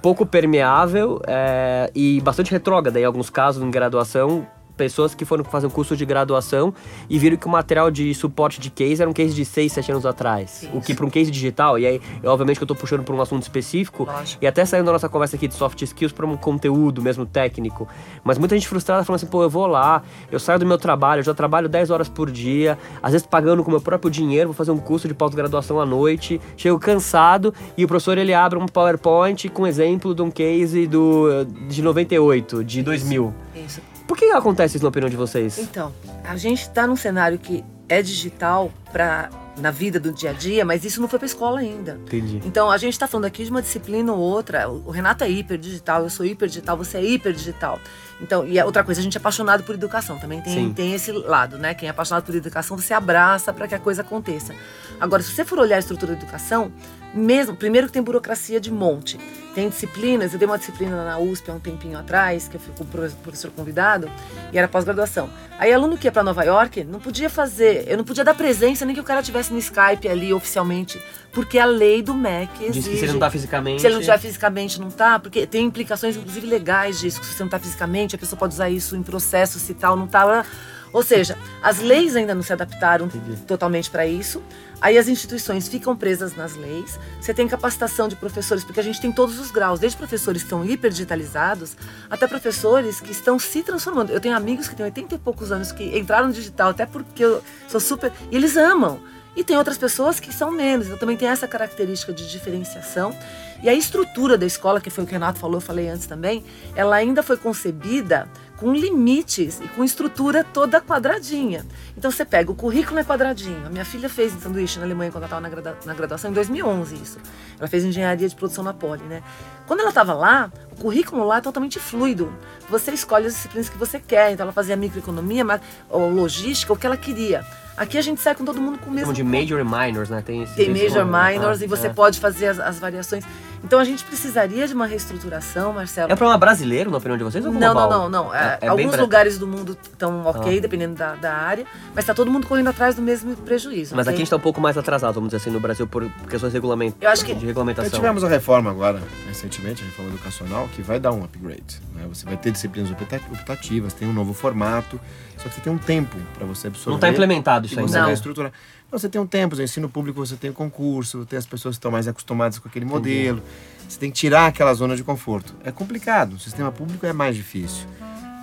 [0.00, 4.46] pouco permeável é, e bastante retrógrada em alguns casos em graduação,
[4.80, 6.72] pessoas que foram fazer um curso de graduação
[7.06, 9.92] e viram que o material de suporte de case era um case de 6, 7
[9.92, 10.62] anos atrás.
[10.62, 10.70] Isso.
[10.74, 13.20] O que para um case digital, e aí, obviamente que eu tô puxando por um
[13.20, 14.42] assunto específico, Lógico.
[14.42, 17.86] e até saindo da nossa conversa aqui de soft skills para um conteúdo mesmo técnico.
[18.24, 21.20] Mas muita gente frustrada falando assim, pô, eu vou lá, eu saio do meu trabalho,
[21.20, 24.48] eu já trabalho 10 horas por dia, às vezes pagando com o meu próprio dinheiro,
[24.48, 28.58] vou fazer um curso de pós-graduação à noite, chego cansado e o professor ele abre
[28.58, 33.34] um PowerPoint com exemplo de um case do, de 98, de 2000.
[33.54, 33.89] Isso.
[34.10, 35.56] Por que acontece isso na opinião de vocês?
[35.56, 35.94] Então,
[36.24, 40.64] a gente está num cenário que é digital para na vida do dia a dia,
[40.64, 41.92] mas isso não foi para escola ainda.
[42.06, 42.40] Entendi.
[42.44, 44.68] Então, a gente está falando aqui de uma disciplina ou outra.
[44.68, 47.78] O Renato é hiper digital, eu sou hiper digital, você é hiper digital.
[48.20, 50.18] Então, e a outra coisa, a gente é apaixonado por educação.
[50.18, 50.72] Também tem, Sim.
[50.72, 51.72] tem esse lado, né?
[51.72, 54.52] Quem é apaixonado por educação, você abraça para que a coisa aconteça.
[54.98, 56.72] Agora, se você for olhar a estrutura da educação,
[57.14, 59.18] mesmo, primeiro que tem burocracia de monte.
[59.54, 62.72] Tem disciplinas, eu dei uma disciplina na USP há um tempinho atrás, que eu fui
[62.72, 64.08] com o profe- professor convidado,
[64.52, 65.28] e era pós-graduação.
[65.58, 68.84] Aí aluno que ia para Nova York não podia fazer, eu não podia dar presença
[68.84, 72.72] nem que o cara tivesse no Skype ali oficialmente, porque a lei do MEC exige.
[72.72, 73.80] Diz que se ele não tá fisicamente.
[73.80, 77.18] Se ele não estiver fisicamente, não tá, porque tem implicações, inclusive, legais disso.
[77.18, 79.96] que Se você não tá fisicamente, a pessoa pode usar isso em processo, se tal,
[79.96, 80.46] não tá.
[80.92, 83.36] Ou seja, as leis ainda não se adaptaram Entendi.
[83.42, 84.42] totalmente para isso.
[84.80, 86.98] Aí as instituições ficam presas nas leis.
[87.20, 90.46] Você tem capacitação de professores, porque a gente tem todos os graus, desde professores que
[90.46, 91.76] estão hiperdigitalizados
[92.08, 94.10] até professores que estão se transformando.
[94.10, 97.24] Eu tenho amigos que têm 80 e poucos anos que entraram no digital, até porque
[97.24, 98.10] eu sou super.
[98.30, 99.00] E eles amam.
[99.36, 100.86] E tem outras pessoas que são menos.
[100.86, 103.14] Então também tem essa característica de diferenciação.
[103.62, 106.06] E a estrutura da escola, que foi o que o Renato falou, eu falei antes
[106.06, 106.42] também,
[106.74, 108.28] ela ainda foi concebida
[108.60, 111.64] com limites e com estrutura toda quadradinha.
[111.96, 113.66] Então você pega, o currículo é quadradinho.
[113.66, 116.30] A minha filha fez um sanduíche na Alemanha quando ela estava na, gradu- na graduação,
[116.30, 117.18] em 2011 isso.
[117.58, 119.22] Ela fez engenharia de produção na Poli, né?
[119.66, 122.30] Quando ela estava lá, o currículo lá é totalmente fluido.
[122.68, 124.32] Você escolhe as disciplinas que você quer.
[124.32, 125.44] Então ela fazia microeconomia,
[125.88, 127.44] ou logística, o que ela queria.
[127.76, 130.10] Aqui a gente sai com todo mundo com o mesmo Chamam de major e minors,
[130.10, 130.20] né?
[130.24, 131.64] Tem, esse, tem major nome, minors tá?
[131.64, 131.90] e você É.
[131.90, 133.24] pode fazer as, as variações.
[133.62, 136.10] Então a gente precisaria de uma reestruturação, Marcelo.
[136.10, 137.90] É um problema brasileiro, na opinião de vocês, ou Não, global?
[137.90, 138.34] não, não, não.
[138.34, 140.60] É, É- é bem alguns lugares do mundo estão ok, Ah.
[140.60, 143.94] dependendo da, da área, mas está todo mundo correndo atrás do mesmo prejuízo.
[143.94, 144.14] Mas ok?
[144.14, 146.52] aqui a gente tá um pouco mais atrasado, vamos dizer assim, no Brasil, por questões
[146.52, 146.96] de regulamento.
[147.00, 147.90] Eu acho que- de Nós regulamentação.
[147.90, 151.80] tivemos a reforma agora, recentemente, a reforma educacional, que vai dar um upgrade.
[151.94, 152.06] né?
[152.08, 154.98] Você vai ter disciplinas opta- optativas, tem um novo formato,
[155.36, 156.92] só que você tem um tempo para você absorver.
[156.92, 157.92] Não tá implementado isso ainda.
[157.92, 158.04] você Não.
[158.06, 158.50] vai estruturar.
[158.52, 161.76] Não, Você tem um tempo, no ensino público você tem o concurso, tem as pessoas
[161.76, 163.40] que estão mais acostumadas com aquele modelo.
[163.88, 165.54] Você tem que tirar aquela zona de conforto.
[165.64, 166.32] É complicado.
[166.32, 167.86] No sistema público é mais difícil.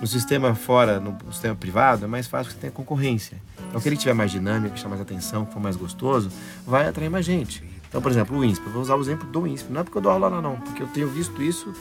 [0.00, 3.36] No sistema fora, no sistema privado, é mais fácil porque você tem a concorrência.
[3.68, 6.30] Então, aquele que tiver mais dinâmico, que chama mais atenção, que for mais gostoso,
[6.66, 7.62] vai atrair mais gente.
[7.88, 8.64] Então, por exemplo, o INSP.
[8.64, 9.72] Eu vou usar o exemplo do INSP.
[9.72, 10.56] Não é porque eu dou aula lá, não.
[10.56, 11.74] Porque eu tenho visto isso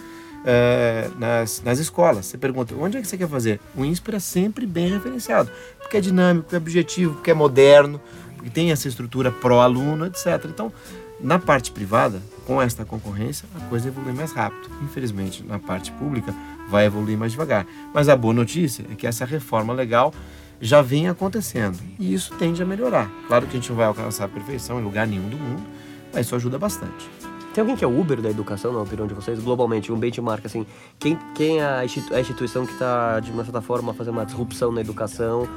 [0.46, 2.26] é, nas, nas escolas.
[2.26, 3.60] Você pergunta, onde é que você quer fazer?
[3.76, 5.52] O INSPER é sempre bem referenciado.
[5.80, 8.02] Porque é dinâmico, porque é objetivo, porque é moderno,
[8.48, 10.46] porque tem essa estrutura pró-aluno, etc.
[10.46, 10.72] Então,
[11.20, 14.70] na parte privada, com esta concorrência, a coisa evolui mais rápido.
[14.84, 16.34] Infelizmente, na parte pública,
[16.70, 17.66] vai evoluir mais devagar.
[17.94, 20.14] Mas a boa notícia é que essa reforma legal
[20.62, 21.78] já vem acontecendo.
[22.00, 23.12] E isso tende a melhorar.
[23.28, 25.64] Claro que a gente não vai alcançar a perfeição em lugar nenhum do mundo,
[26.14, 27.10] mas isso ajuda bastante.
[27.54, 30.46] Tem alguém que é o Uber da educação, na opinião de vocês, globalmente, um benchmark,
[30.46, 30.66] assim,
[31.00, 34.82] quem, quem é a instituição que está, de uma certa forma, fazendo uma disrupção na
[34.82, 35.48] educação,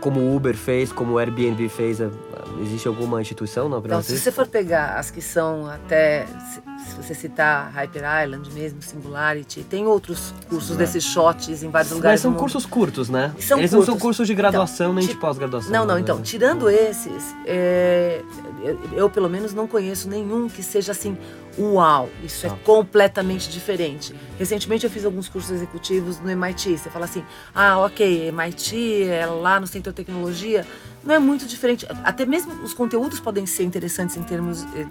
[0.00, 2.08] como o Uber fez, como o Airbnb fez, é-
[2.62, 4.22] existe alguma instituição, na opinião Então, de se vocês?
[4.22, 6.26] você for pegar as que são até,
[6.86, 11.96] se, você citar Hyper Island mesmo, Singularity, tem outros cursos desses shots em vários Mas
[11.96, 12.40] lugares são do mundo.
[12.40, 13.32] cursos curtos, né?
[13.40, 14.02] São Eles não são curtos.
[14.02, 15.70] cursos de graduação Então, nem de pós-graduação.
[15.72, 16.00] Não, não, né?
[16.00, 18.22] então, tirando esses, é,
[18.92, 21.16] eu, pelo menos não conheço nenhum que seja assim,
[21.58, 22.56] uau, isso é Tá.
[22.64, 24.14] completamente diferente.
[24.38, 29.26] Recentemente eu fiz alguns cursos executivos no MIT, você fala assim, ah, ok, MIT é
[29.26, 30.66] lá no Centro de Tecnologia,
[31.04, 34.86] não é muito diferente, até mesmo os conteúdos podem ser interessantes em termos eh,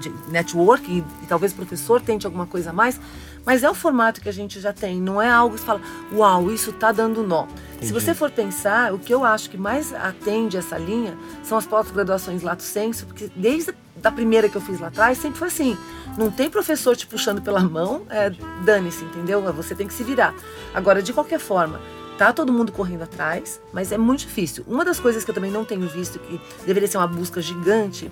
[0.00, 3.00] de network e, e talvez o professor tente alguma coisa a mais,
[3.44, 5.80] mas é o formato que a gente já tem, não é algo que você fala,
[6.12, 7.46] uau, isso tá dando nó.
[7.46, 7.92] Se Entendi.
[7.92, 12.42] você for pensar, o que eu acho que mais atende essa linha são as pós-graduações
[12.42, 13.74] lato sensu, porque desde
[14.08, 15.76] a primeira que eu fiz lá atrás, sempre foi assim.
[16.16, 18.30] Não tem professor te puxando pela mão, é,
[18.64, 19.40] dane-se, entendeu?
[19.52, 20.34] Você tem que se virar.
[20.74, 21.80] Agora, de qualquer forma,
[22.18, 24.64] tá todo mundo correndo atrás, mas é muito difícil.
[24.66, 28.10] Uma das coisas que eu também não tenho visto, que deveria ser uma busca gigante,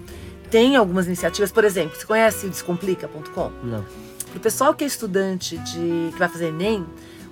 [0.50, 3.52] tem algumas iniciativas, por exemplo, você conhece o Descomplica.com?
[3.62, 3.84] Não.
[4.30, 6.86] Para o pessoal que é estudante de que vai fazer Enem,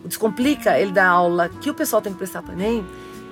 [0.04, 2.86] O Descomplica, ele dá aula que o pessoal tem que prestar para Enem,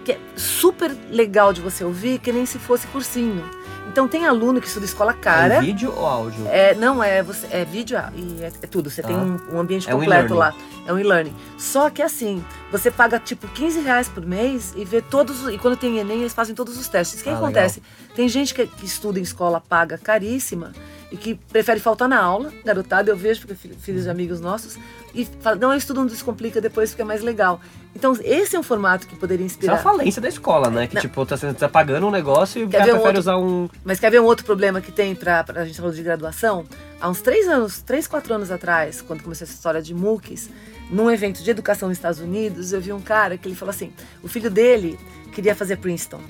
[0.04, 3.44] que é super legal de você ouvir, que nem se fosse cursinho.
[3.88, 5.54] Então tem aluno que estuda escola cara.
[5.54, 6.46] É vídeo ou áudio?
[6.48, 8.90] É, não, é, você, é vídeo e é, é tudo.
[8.90, 10.54] Você tem um, um ambiente É um completo lá.
[10.86, 11.34] É um e-learning.
[11.56, 15.44] Só que assim, você paga tipo 15 reais por mês e vê todos.
[15.44, 17.20] os- E quando tem Enem, eles fazem todos os testes.
[17.20, 17.82] O que Ah, acontece?
[18.14, 20.72] Tem gente que, que estuda em escola paga caríssima
[21.10, 24.76] e que prefere faltar na aula, garotada, eu vejo, porque filho, filhos de amigos nossos,
[25.14, 27.60] e fala, não, eu estudo um Descomplica depois é mais legal.
[27.96, 29.78] Então, esse é um formato que poderia Isso é a inspirar.
[29.82, 30.86] falência da escola, né?
[30.86, 31.00] Que Não.
[31.00, 33.38] tipo, tá, tá pagando um negócio e o Quer cara ver um prefere outro- usar
[33.38, 33.68] um.
[33.82, 36.66] Mas quer ver um outro problema que tem pra, pra a gente falar de graduação?
[37.00, 40.50] Há uns três anos, três, quatro anos atrás, quando começou essa história de MOOCs,
[40.90, 43.90] num evento de educação nos Estados Unidos, eu vi um cara que ele falou assim:
[44.22, 44.98] o filho dele
[45.32, 46.20] queria fazer Princeton.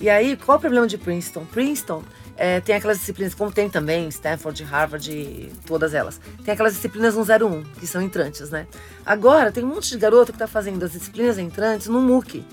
[0.00, 1.44] E aí, qual o problema de Princeton?
[1.52, 2.02] Princeton
[2.36, 6.20] é, tem aquelas disciplinas, como tem também Stanford, Harvard todas elas.
[6.44, 8.66] Tem aquelas disciplinas 101, que são entrantes, né?
[9.04, 12.44] Agora, tem um monte de garoto que está fazendo as disciplinas entrantes no MOOC.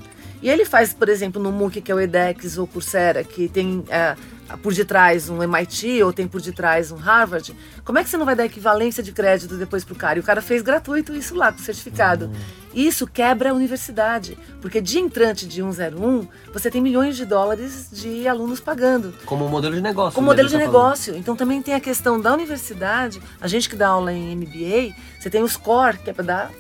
[0.42, 3.84] E ele faz, por exemplo, no MOOC, que é o edX ou Coursera, que tem
[3.90, 4.16] é,
[4.58, 8.26] por detrás um MIT ou tem por detrás um Harvard, como é que você não
[8.26, 10.18] vai dar equivalência de crédito depois pro cara?
[10.18, 12.32] E o cara fez gratuito isso lá, com certificado.
[12.74, 18.28] Isso quebra a universidade, porque de entrante de 101, você tem milhões de dólares de
[18.28, 19.14] alunos pagando.
[19.26, 20.16] Como modelo de negócio.
[20.16, 20.68] Como né, modelo de falando.
[20.68, 21.16] negócio.
[21.16, 23.22] Então também tem a questão da universidade.
[23.42, 26.52] A gente que dá aula em MBA, você tem os core, que é para dar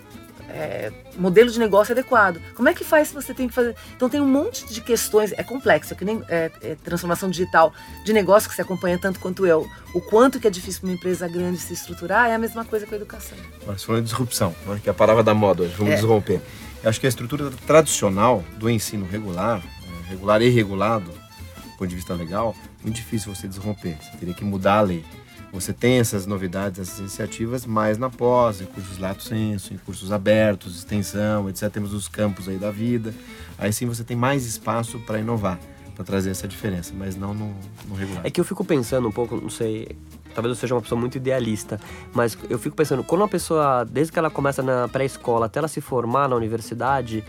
[0.49, 2.39] é, modelo de negócio adequado.
[2.55, 3.75] Como é que faz se você tem que fazer?
[3.95, 7.73] Então tem um monte de questões, é complexo, é que nem é, é, transformação digital
[8.05, 9.69] de negócio que você acompanha tanto quanto eu.
[9.93, 12.85] O quanto que é difícil para uma empresa grande se estruturar é a mesma coisa
[12.85, 13.37] com a educação.
[13.65, 15.95] Você falou de disrupção, né, que é a palavra da moda hoje, vamos É.
[15.97, 16.41] desromper.
[16.83, 21.87] Eu acho que a estrutura tradicional do ensino regular, eh, regular e regulado, do ponto
[21.87, 23.97] de vista legal, muito difícil você desromper.
[24.01, 25.03] Você teria que mudar a lei.
[25.51, 30.11] Você tem essas novidades, essas iniciativas, mais na pós, em cursos lato senso, em cursos
[30.11, 31.69] abertos, extensão, etc.
[31.71, 33.13] Temos os campos aí da vida.
[33.57, 35.59] Aí sim você tem mais espaço para inovar,
[35.95, 37.53] para trazer essa diferença, mas não no,
[37.87, 38.25] no regular.
[38.25, 39.97] É que eu fico pensando um pouco, não sei,
[40.35, 41.79] talvez eu seja uma pessoa muito idealista,
[42.13, 45.67] mas eu fico pensando, quando uma pessoa, desde que ela começa na pré-escola até ela
[45.67, 47.23] se formar na universidade,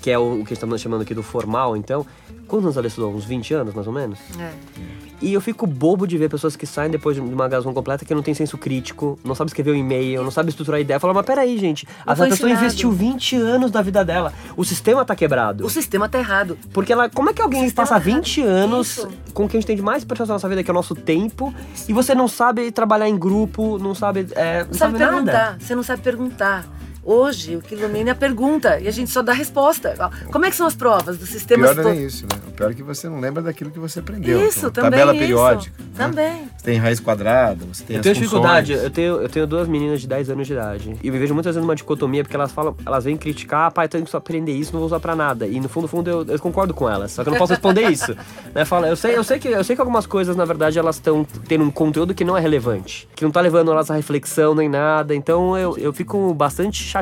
[0.00, 2.04] que é o, o que estamos chamando aqui do formal, então,
[2.48, 3.14] quantos anos ela estudou?
[3.14, 4.18] Uns 20 anos, mais ou menos?
[4.38, 5.07] É.
[5.20, 8.14] E eu fico bobo de ver pessoas que saem depois de uma graduação completa que
[8.14, 11.00] não tem senso crítico, não sabe escrever um e-mail, não sabe estruturar ideia.
[11.00, 12.64] Fala, mas peraí, gente, Não essa pessoa ensinado.
[12.66, 14.32] investiu 20 anos da vida dela.
[14.56, 15.66] O sistema tá quebrado.
[15.66, 16.56] O sistema tá errado.
[16.72, 18.04] Porque ela, como é que alguém passa errado.
[18.04, 19.08] 20 anos Isso.
[19.34, 20.74] com o que a gente tem de mais precioso na nossa vida, que é o
[20.74, 21.52] nosso tempo,
[21.88, 24.28] e você não sabe trabalhar em grupo, não sabe.
[24.36, 25.10] É, não Não sabe nada.
[25.12, 26.77] perguntar, você não sabe perguntar.
[27.12, 29.94] Hoje, o que ilumina é a pergunta e a gente só dá resposta.
[30.30, 31.64] Como é que são as provas do O sistema?
[31.64, 32.38] pior não é nem isso, né?
[32.46, 34.46] O pior é que você não lembra daquilo que você aprendeu.
[34.46, 35.20] Isso, Então, também Tabela isso.
[35.20, 35.74] periódica.
[35.82, 35.86] né?
[35.96, 36.48] Também.
[36.54, 38.84] Você tem raiz quadrada, você tem Eu as tenho dificuldade, funções.
[38.84, 40.96] eu tenho, eu tenho duas meninas de 10 anos de idade.
[41.02, 43.70] E eu me vejo muitas vezes numa dicotomia, porque elas falam, elas vêm criticar, ah,
[43.70, 45.46] pai, tenho que só aprender isso, não vou usar pra nada.
[45.46, 47.54] E no fundo, no fundo, eu, eu concordo com elas, só que eu não posso
[47.54, 48.14] responder isso.
[48.54, 48.66] Né?
[48.66, 51.24] Fala, eu, sei, eu, sei que, eu sei que algumas coisas, na verdade, elas estão
[51.48, 54.68] tendo um conteúdo que não é relevante, que não tá levando elas a reflexão nem
[54.68, 55.14] nada.
[55.14, 56.97] Então eu, eu fico bastante chateado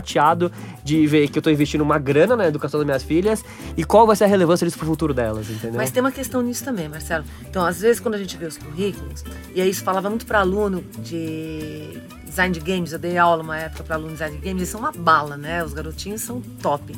[0.85, 3.45] de ver que eu tô investindo uma grana na educação das minhas filhas
[3.77, 5.77] e qual vai ser a relevância disso pro futuro delas, entendeu?
[5.77, 7.25] Mas tem uma questão nisso também, Marcelo.
[7.49, 10.41] Então, às vezes, quando a gente vê os currículos, e aí isso falava muito para
[10.41, 14.43] aluno de design de games, eu dei aula uma época para aluno de design de
[14.43, 15.65] games, eles são uma bala, né?
[15.65, 16.95] Os garotinhos são top.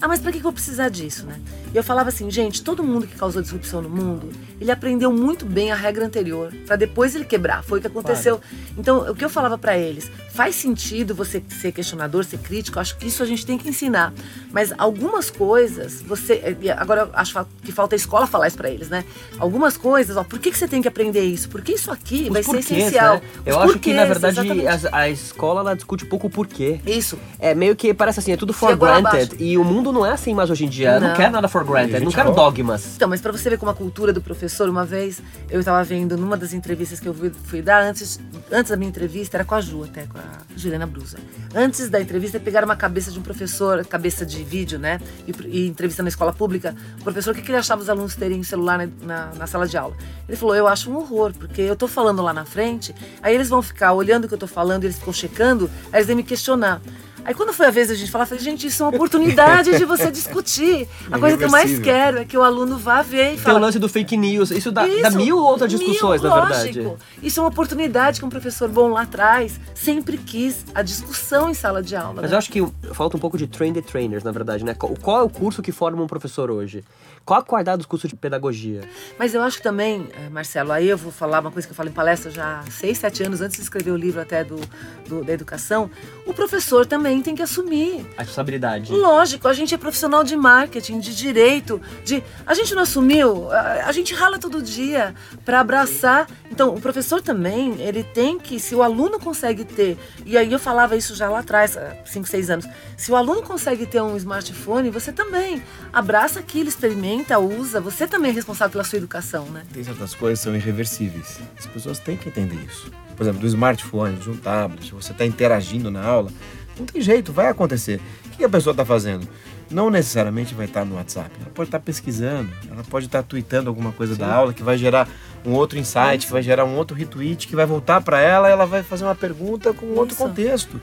[0.00, 1.40] Ah, mas pra que eu vou precisar disso, né?
[1.72, 5.46] E eu falava assim, gente, todo mundo que causou disrupção no mundo, ele aprendeu muito
[5.46, 7.64] bem a regra anterior, pra depois ele quebrar.
[7.64, 8.38] Foi o que aconteceu.
[8.76, 12.96] Então, o que eu falava pra eles, faz sentido você ser questionador, ser crítico, acho
[12.98, 14.12] que isso a gente tem que ensinar.
[14.52, 16.56] Mas algumas coisas, você.
[16.60, 19.04] e Agora eu acho que falta a escola falar isso pra eles, né?
[19.38, 21.48] Algumas coisas, ó, por que, que você tem que aprender isso?
[21.48, 23.14] Porque isso aqui Os vai ser porquês, essencial.
[23.16, 23.22] né?
[23.40, 26.80] Os Eu acho que, na porquês, verdade, a, a escola ela discute pouco o porquê.
[26.86, 27.18] Isso.
[27.38, 29.06] É meio que parece assim, é tudo for granted.
[29.06, 29.30] abaixo.
[29.38, 31.00] E o mundo não é assim mais hoje em dia.
[31.00, 31.16] Não Não.
[31.16, 32.94] quero nada for granted, não quero dogmas.
[32.96, 36.16] Então, mas pra você ver como a cultura do professor, uma vez eu tava vendo
[36.16, 38.20] numa das entrevistas que eu fui, fui dar antes,
[38.52, 40.22] antes da minha entrevista, era com a Ju, até com a
[40.56, 41.18] Juliana Brusa.
[41.54, 45.00] Antes da entrevista, pegaram uma cabeça de um professor, cabeça de vídeo, né?
[45.26, 48.14] E, e entrevista na escola pública, o professor, o que, que ele achava os alunos
[48.14, 49.96] terem celular na, na, na sala de aula?
[50.28, 53.48] Ele falou: Eu acho um horror, porque eu tô falando lá na frente, aí eles
[53.48, 56.22] vão ficar olhando o que eu tô falando, eles ficam checando, aí eles vêm me
[56.22, 56.80] questionar.
[57.26, 59.76] Aí quando foi a vez da gente falar, eu falei, gente, isso é uma oportunidade
[59.76, 60.88] de você discutir.
[61.10, 63.38] A coisa que eu mais quero é que o aluno vá ver e Tem o
[63.38, 63.58] fale.
[63.58, 64.52] lance do fake news.
[64.52, 66.72] Isso dá, dá Isso, mil outras discussões, mil, na lógico.
[66.72, 66.96] verdade.
[67.20, 71.54] Isso é uma oportunidade que um professor bom lá atrás sempre quis a discussão em
[71.54, 72.22] sala de aula.
[72.22, 72.36] Mas né?
[72.36, 74.72] eu acho que falta um pouco de train the trainers, na verdade, né?
[74.74, 76.84] Qual, qual é o curso que forma um professor hoje?
[77.26, 78.82] Qual a qualidade dos cursos de pedagogia?
[79.18, 81.76] Mas eu acho que também, eh, Marcelo, aí eu vou falar uma coisa que eu
[81.76, 84.60] falo em palestra já há seis, sete anos, antes de escrever o livro até do,
[85.08, 85.90] do- da educação.
[86.24, 88.06] O professor também tem que assumir.
[88.16, 88.92] A responsabilidade.
[88.92, 93.86] Lógico, a gente é profissional de marketing, de direito, de a gente não assumiu, a,
[93.86, 95.12] a gente rala todo dia
[95.44, 96.28] para abraçar.
[96.48, 100.60] Então, o professor também, ele tem que, se o aluno consegue ter, e aí eu
[100.60, 104.16] falava isso já lá atrás, há 5, 6 anos, se o aluno consegue ter um
[104.16, 105.60] smartphone, você também
[105.92, 109.62] abraça aquilo, experimenta, usa, você também é responsável pela sua educação, né?
[109.72, 111.40] Tem certas coisas que são irreversíveis.
[111.58, 112.90] As pessoas têm que entender isso.
[113.16, 116.30] Por exemplo, do smartphone, de um tablet, você está interagindo na aula,
[116.78, 118.00] não tem jeito, vai acontecer.
[118.26, 119.26] O que a pessoa está fazendo?
[119.70, 121.30] Não necessariamente vai estar no WhatsApp.
[121.40, 124.20] Ela pode estar pesquisando, ela pode estar tweetando alguma coisa Sim.
[124.20, 125.08] da aula que vai gerar
[125.44, 128.66] um outro insight, que vai gerar um outro retweet, que vai voltar para ela, ela
[128.66, 130.80] vai fazer uma pergunta com um outro contexto.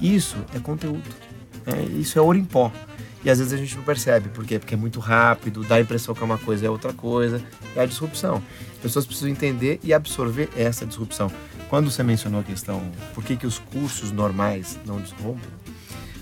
[0.00, 1.08] Isso é conteúdo.
[1.66, 2.72] É, isso é ouro em pó.
[3.24, 4.28] E às vezes a gente não percebe.
[4.28, 4.58] Por quê?
[4.58, 7.42] Porque é muito rápido, dá a impressão que é uma coisa é outra coisa.
[7.76, 8.42] É a disrupção.
[8.74, 11.30] As pessoas precisam entender e absorver essa disrupção.
[11.68, 12.82] Quando você mencionou a questão,
[13.14, 15.50] por que, que os cursos normais não disrompem?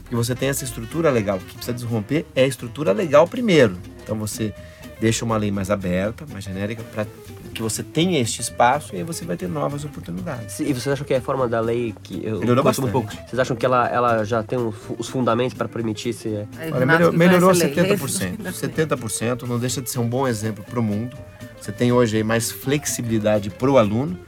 [0.02, 1.38] Porque você tem essa estrutura legal.
[1.38, 3.78] O que precisa desromper é a estrutura legal primeiro.
[4.02, 4.52] Então você
[5.00, 7.06] deixa uma lei mais aberta, mais genérica, para
[7.54, 10.60] que você tenha este espaço e aí você vai ter novas oportunidades.
[10.60, 12.88] E vocês acham que a reforma da lei que eu melhorou bastante.
[12.88, 16.46] Um pouco, vocês acham que ela, ela já tem um, os fundamentos para permitir esse
[16.72, 18.38] Olha, melhor, melhorou 70%.
[18.38, 21.16] 70% não deixa de ser um bom exemplo para o mundo.
[21.60, 24.18] Você tem hoje aí mais flexibilidade para o aluno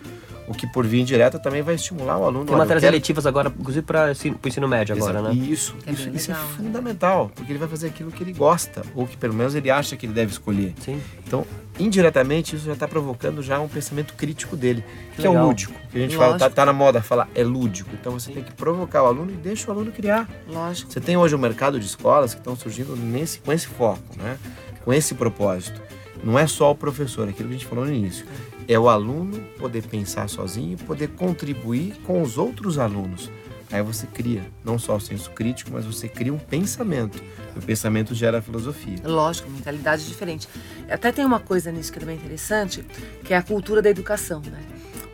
[0.53, 2.45] o que por via indireta também vai estimular o aluno.
[2.45, 2.95] Tem matérias quero...
[2.95, 5.17] eletivas agora, inclusive para o ensino médio Exato.
[5.17, 5.35] agora, né?
[5.35, 8.33] Isso, é isso, isso é legal, é fundamental, porque ele vai fazer aquilo que ele
[8.33, 10.75] gosta, ou que pelo menos ele acha que ele deve escolher.
[10.85, 11.01] Sim.
[11.27, 11.47] Então,
[11.79, 14.85] indiretamente, isso já está provocando já um pensamento crítico dele,
[15.15, 15.73] que, que é o lúdico.
[15.91, 16.39] Que a gente Lógico.
[16.39, 17.91] fala, tá, tá, na moda falar, é lúdico.
[17.99, 18.35] Então você Sim.
[18.35, 20.29] tem que provocar o aluno e deixa o aluno criar.
[20.47, 20.93] Lógico.
[20.93, 24.37] Você tem hoje um mercado de escolas que estão surgindo nesse, com esse foco, né?
[24.85, 25.81] com esse propósito.
[26.23, 28.27] Não é só o professor, aquilo que a gente falou no início
[28.69, 33.31] é o aluno poder pensar sozinho, poder contribuir com os outros alunos.
[33.73, 37.23] Aí você cria não só o senso crítico, mas você cria um pensamento.
[37.57, 38.99] O pensamento gera filosofia.
[39.03, 40.47] Lógico, mentalidade diferente.
[40.91, 42.85] Até tem uma coisa nisso que é também interessante,
[43.25, 44.61] que é a cultura da educação, né?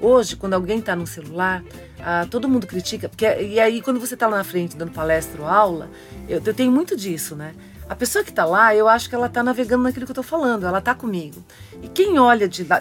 [0.01, 1.63] Hoje, quando alguém está no celular,
[2.01, 5.41] ah, todo mundo critica, porque e aí quando você está lá na frente dando palestra
[5.41, 5.91] ou aula,
[6.29, 7.55] eu, eu tenho muito disso, né?
[7.89, 10.25] A pessoa que está lá, eu acho que ela está navegando naquilo que eu estou
[10.25, 11.43] falando, ela está comigo.
[11.83, 12.81] E quem olha de lá,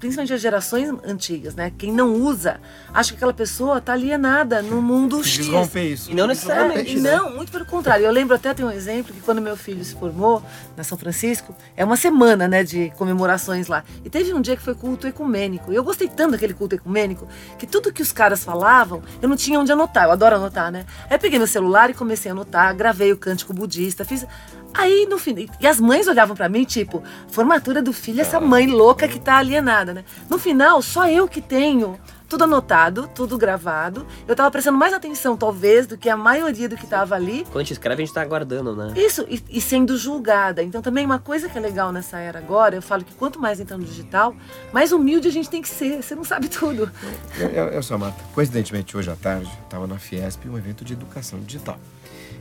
[0.00, 1.72] principalmente as gerações antigas, né?
[1.78, 2.60] Quem não usa,
[2.92, 5.46] acha que aquela pessoa está alienada no mundo X.
[5.84, 6.10] isso.
[6.10, 6.98] E não necessariamente.
[6.98, 7.16] Né?
[7.16, 8.04] Não, muito pelo contrário.
[8.04, 10.42] Eu lembro até, tem um exemplo, que quando meu filho se formou
[10.76, 13.84] na São Francisco, é uma semana, né, de comemorações lá.
[14.04, 15.72] E teve um dia que foi culto ecumênico.
[15.72, 19.36] E eu gostei tanto daquele culto ecumênico, que tudo que os caras falavam, eu não
[19.36, 20.04] tinha onde anotar.
[20.04, 20.86] Eu adoro anotar, né?
[21.08, 24.26] Aí peguei meu celular e comecei a anotar, gravei o cântico budista, fiz
[24.74, 28.66] Aí no fim, e as mães olhavam para mim, tipo, formatura do filho, essa mãe
[28.66, 30.04] louca que tá alienada, né?
[30.28, 31.98] No final, só eu que tenho
[32.30, 34.06] tudo anotado, tudo gravado.
[34.26, 37.44] Eu tava prestando mais atenção, talvez, do que a maioria do que tava ali.
[37.46, 38.94] Quando a gente escreve, a gente tá aguardando, né?
[38.96, 40.62] Isso, e, e, sendo julgada.
[40.62, 43.58] Então, também uma coisa que é legal nessa era agora, eu falo que quanto mais
[43.58, 44.34] entra no digital,
[44.72, 46.00] mais humilde a gente tem que ser.
[46.00, 46.88] Você não sabe tudo.
[47.36, 48.22] Eu, eu, eu sou Marta.
[48.32, 51.80] Coincidentemente, hoje à tarde, estava na Fiesp, um evento de educação digital.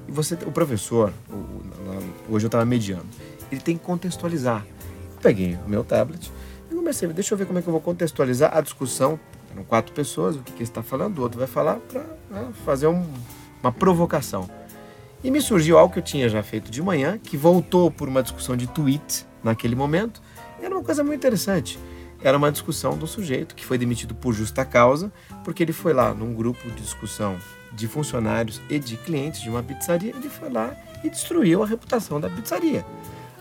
[0.10, 3.06] E você, o professor, o, hoje eu estava mediando,
[3.52, 4.66] ele tem que contextualizar.
[5.14, 6.32] Eu peguei o meu tablet
[6.72, 9.20] e comecei, deixa eu ver como é que eu vou contextualizar a discussão.
[9.54, 12.88] Eram quatro pessoas, o que, que está falando, o outro vai falar para né, fazer
[12.88, 13.06] um,
[13.62, 14.50] uma provocação.
[15.24, 18.24] E me surgiu algo que eu tinha já feito de manhã, que voltou por uma
[18.24, 20.24] discussão de tweet naquele momento.
[20.60, 21.78] E era uma coisa muito interessante.
[22.20, 26.16] Era uma discussão do sujeito que foi demitido por justa causa, porque ele foi lá
[26.16, 27.38] num grupo de discussão
[27.72, 32.20] de funcionários e de clientes de uma pizzaria, ele foi lá e destruiu a reputação
[32.20, 32.86] da pizzaria.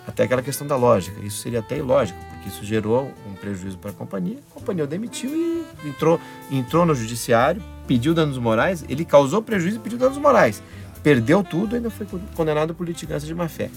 [0.06, 1.20] Até aquela questão da lógica.
[1.20, 4.38] Isso seria até ilógico, porque isso gerou um prejuízo para a companhia.
[4.50, 6.18] A companhia o demitiu e entrou,
[6.50, 10.62] entrou no judiciário, pediu danos morais, ele causou prejuízo e pediu danos morais.
[11.02, 13.70] Perdeu tudo e ainda foi condenado por litigância de má fé.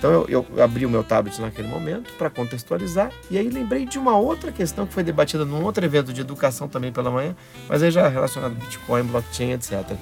[0.00, 3.98] Então eu, eu, abri o meu tablet naquele momento para contextualizar e aí lembrei de
[3.98, 7.36] uma outra questão que foi debatida num outro evento de educação também pela manhã,
[7.68, 9.94] mas aí já relacionado a Bitcoin, blockchain, etc.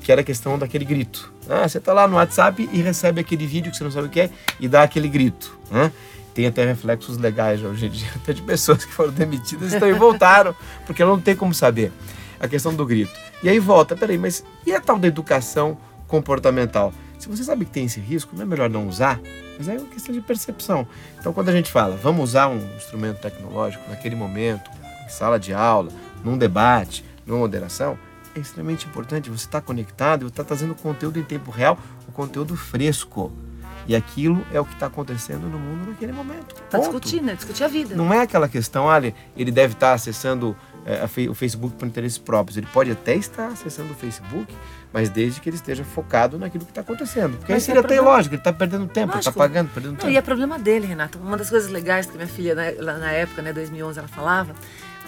[0.00, 1.30] Que era a questão daquele grito.
[1.46, 4.10] Ah, você está lá no WhatsApp e recebe aquele vídeo que você não sabe o
[4.10, 5.58] que é e dá aquele grito.
[5.70, 5.92] Né?
[6.32, 10.56] Tem até reflexos legais hoje em dia, até de pessoas que foram demitidas e voltaram,
[10.86, 11.92] porque não tem como saber.
[12.40, 13.12] A questão do grito.
[13.42, 15.76] E aí volta, peraí, mas e a tal da educação
[16.08, 16.94] comportamental?
[17.24, 19.18] Se você sabe que tem esse risco, não é melhor não usar?
[19.56, 20.86] Mas é uma questão de percepção.
[21.18, 24.70] Então, quando a gente fala, vamos usar um instrumento tecnológico naquele momento,
[25.06, 25.90] em sala de aula,
[26.22, 27.98] num debate, numa moderação,
[28.36, 29.30] é extremamente importante.
[29.30, 33.32] Você está conectado e está trazendo conteúdo em tempo real, o conteúdo fresco.
[33.86, 36.54] E aquilo é o que está acontecendo no mundo naquele momento.
[36.70, 36.80] Ponto.
[36.82, 37.34] discutir, né?
[37.34, 37.94] Discutir a vida.
[37.94, 40.56] Não é aquela questão, olha, ele deve estar acessando
[40.86, 42.56] é, o Facebook por interesses próprios.
[42.56, 44.52] Ele pode até estar acessando o Facebook,
[44.92, 47.36] mas desde que ele esteja focado naquilo que está acontecendo.
[47.36, 49.68] Porque aí Mas é seria até problema- ilógico, ele está perdendo tempo, ele está pagando,
[49.70, 50.10] perdendo Não, tempo.
[50.12, 51.18] e é problema dele, Renato.
[51.18, 54.54] Uma das coisas legais que minha filha, né, lá na época, né, 2011, ela falava,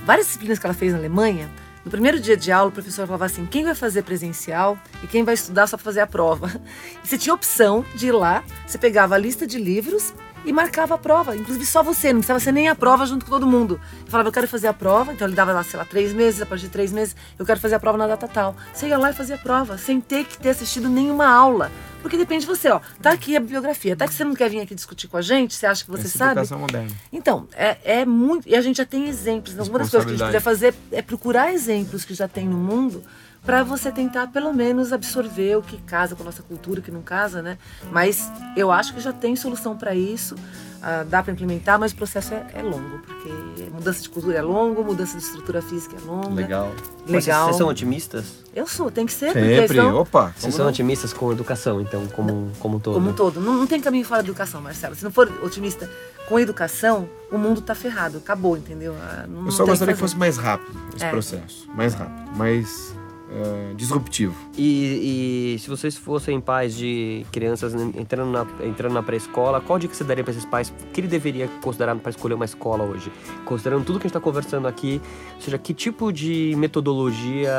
[0.05, 1.49] várias disciplinas que ela fez na Alemanha,
[1.87, 5.23] no primeiro dia de aula, o professor falava assim: quem vai fazer presencial e quem
[5.23, 6.51] vai estudar só para fazer a prova.
[7.05, 10.13] E você tinha opção de ir lá, você pegava a lista de livros
[10.47, 11.37] e marcava a prova.
[11.37, 13.79] Inclusive só você, não precisava ser nem a prova junto com todo mundo.
[14.05, 16.41] Eu falava, eu quero fazer a prova, então ele dava lá, sei lá, três meses,
[16.41, 18.57] a partir de três meses, eu quero fazer a prova na data tal.
[18.73, 21.71] Você ia lá e fazia a prova, sem ter que ter assistido nenhuma aula.
[22.01, 22.81] Porque depende de você, ó.
[23.03, 23.97] Tá aqui a bibliografia.
[23.97, 26.07] Tá que você não quer vir aqui discutir com a gente, você acha que você
[26.07, 26.55] Essa sabe?
[26.55, 26.93] moderna.
[27.13, 28.49] Então, é, é muito.
[28.49, 29.55] E a gente já tem exemplos.
[29.55, 32.47] Então, uma das coisas que a gente podia fazer é procurar exemplos que já tem
[32.47, 33.03] no mundo
[33.47, 36.91] para você tentar, pelo menos, absorver o que casa com a nossa cultura, o que
[36.91, 37.57] não casa, né?
[37.93, 40.35] Mas eu acho que já tem solução para isso.
[40.83, 43.29] ah, dá para implementar, mas o processo é, é longo, porque
[43.73, 46.29] mudança de cultura é longo, mudança de estrutura física é longa.
[46.35, 46.71] Legal.
[47.09, 47.45] Mas Legal.
[47.47, 48.45] Vocês são otimistas?
[48.55, 49.69] Eu sou, tem que ser, Sempre.
[49.69, 50.71] senão, Opa, Vocês são não?
[50.71, 52.95] otimistas com educação, então, como, como um todo?
[52.95, 53.41] como um todo.
[53.41, 54.95] Não, não tem caminho fora da educação, Marcelo.
[54.95, 55.91] Se não for otimista
[56.29, 58.95] com educação, o mundo tá ferrado, acabou, entendeu?
[59.01, 61.11] Ah, não Eu só gostaria que fosse mais rápido esse É.
[61.11, 61.69] processo.
[61.75, 62.95] Mais rápido, mais
[63.31, 64.35] eh, disruptivo.
[64.57, 69.95] E, e se vocês fossem pais de crianças entrando na, entrando na pré-escola, qual dica
[69.95, 70.69] você daria para esses pais?
[70.69, 73.11] O que ele deveria considerar para escolher uma escola hoje?
[73.45, 75.01] Considerando tudo que a gente está conversando aqui,
[75.35, 77.53] ou seja, que tipo de metodologia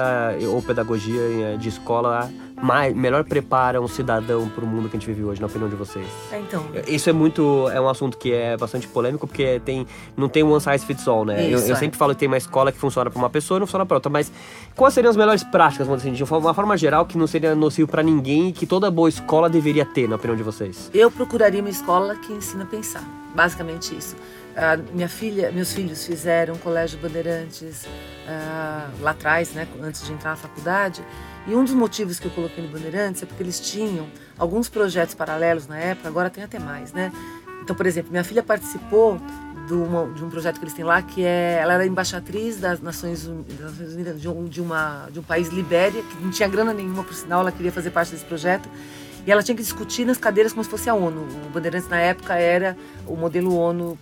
[0.49, 2.29] ou pedagogia eh, de escola
[2.61, 5.69] mais, melhor prepara um cidadão para o mundo que a gente vive hoje, na opinião
[5.69, 6.07] de vocês?
[6.31, 7.69] É, então, Isso é muito.
[7.69, 11.23] É um assunto que é bastante polêmico, porque tem, não tem one size fits all,
[11.23, 11.45] né?
[11.45, 11.79] eu, Isso, eu é.
[11.79, 13.97] sempre falo que tem uma escola que funciona para uma pessoa e não funciona para
[13.97, 14.09] outra.
[14.09, 14.31] Mas
[14.75, 17.55] quais seriam as melhores práticas, vamos dizer, assim, de uma forma geral, que não seria
[17.55, 20.89] nocivo para ninguém e que toda boa escola deveria ter, na opinião de vocês?
[20.93, 23.03] Eu procuraria uma escola que ensina a pensar,
[23.35, 24.15] basicamente isso.
[24.55, 27.85] Ah, minha filha, meus filhos fizeram colégio Bandeirantes
[28.27, 31.03] ah, lá atrás, né, antes de entrar na faculdade.
[31.47, 35.13] E um dos motivos que eu coloquei no Bandeirantes é porque eles tinham alguns projetos
[35.13, 37.11] paralelos na época, agora tem até mais, né?
[37.61, 39.19] Então, por exemplo, minha filha participou
[39.67, 42.79] de, uma- de um projeto que eles têm lá, que é, ela era embaixatriz das
[42.81, 46.31] Nações Uni- das Nações Unidas de um, de, uma, de um país, Libéria, que não
[46.31, 48.67] tinha grana nenhuma, por sinal, ela queria fazer parte desse projeto.
[49.25, 51.27] E ela tinha que discutir nas cadeiras como se fosse a ONU.
[51.45, 53.97] O Bandeirantes, na época, era o modelo ONU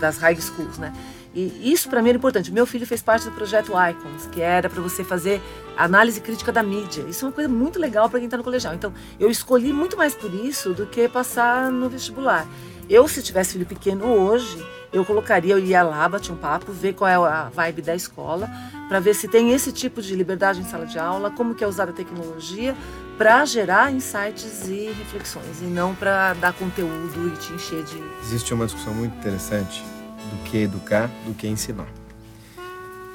[0.00, 0.92] das high schools, né?
[1.34, 2.50] E isso para mim era importante.
[2.52, 5.42] Meu filho fez parte do projeto Icons, que era para você fazer
[5.76, 7.02] análise crítica da mídia.
[7.08, 8.74] Isso é uma coisa muito legal para quem está no colegial.
[8.74, 12.46] Então, eu escolhi muito mais por isso do que passar no vestibular.
[12.88, 16.94] Eu, se tivesse filho pequeno hoje, eu colocaria, eu ia lá, batia um papo, ver
[16.94, 18.48] qual é a vibe da escola,
[18.88, 21.66] para ver se tem esse tipo de liberdade em sala de aula, como que é
[21.66, 22.74] usada a tecnologia
[23.18, 28.54] para gerar insights e reflexões, e não para dar conteúdo e te encher de Existe
[28.54, 29.84] uma discussão muito interessante
[30.30, 31.88] do que educar, do que ensinar.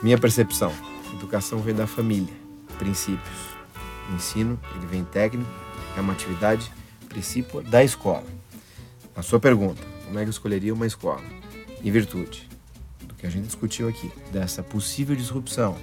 [0.03, 0.71] Minha percepção,
[1.13, 2.33] educação vem da família,
[2.77, 3.53] princípios.
[4.11, 5.49] O ensino, ele vem técnico,
[5.97, 6.71] é uma atividade
[7.07, 8.42] princípio da escola.
[9.15, 11.21] A sua pergunta, como é que eu escolheria uma escola?
[11.83, 12.49] Em virtude
[13.01, 15.77] do que a gente discutiu aqui, dessa possível disrupção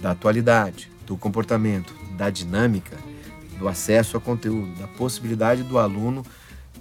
[0.00, 2.96] da atualidade, do comportamento, da dinâmica,
[3.58, 6.24] do acesso a conteúdo, da possibilidade do aluno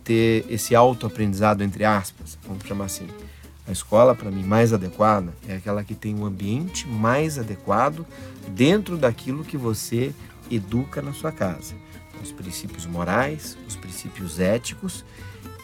[0.03, 3.07] ter esse autoaprendizado, entre aspas, vamos chamar assim.
[3.67, 8.05] A escola, para mim, mais adequada é aquela que tem um ambiente mais adequado
[8.49, 10.13] dentro daquilo que você
[10.51, 11.73] educa na sua casa.
[12.21, 15.03] Os princípios morais, os princípios éticos,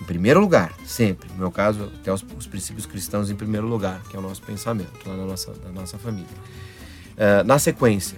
[0.01, 1.29] em primeiro lugar, sempre.
[1.29, 4.41] No meu caso, até os, os princípios cristãos em primeiro lugar, que é o nosso
[4.41, 6.27] pensamento lá na nossa, na nossa família.
[7.17, 8.17] Eh, na sequência,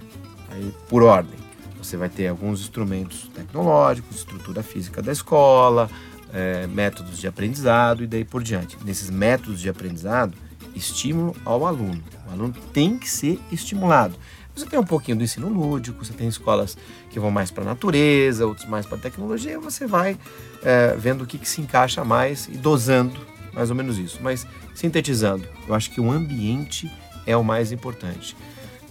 [0.50, 1.38] aí, por ordem,
[1.76, 5.90] você vai ter alguns instrumentos tecnológicos, estrutura física da escola,
[6.32, 8.78] eh, métodos de aprendizado e daí por diante.
[8.84, 10.34] Nesses métodos de aprendizado,
[10.74, 12.02] estímulo ao aluno.
[12.26, 14.14] O aluno tem que ser estimulado.
[14.54, 16.76] Você tem um pouquinho do ensino lúdico, você tem escolas
[17.10, 20.16] que vão mais para a natureza, outros mais para a tecnologia, você vai
[20.62, 23.20] eh, vendo o que, que se encaixa mais e dosando
[23.52, 24.18] mais ou menos isso.
[24.22, 26.90] Mas sintetizando, eu acho que o ambiente
[27.26, 28.36] é o mais importante.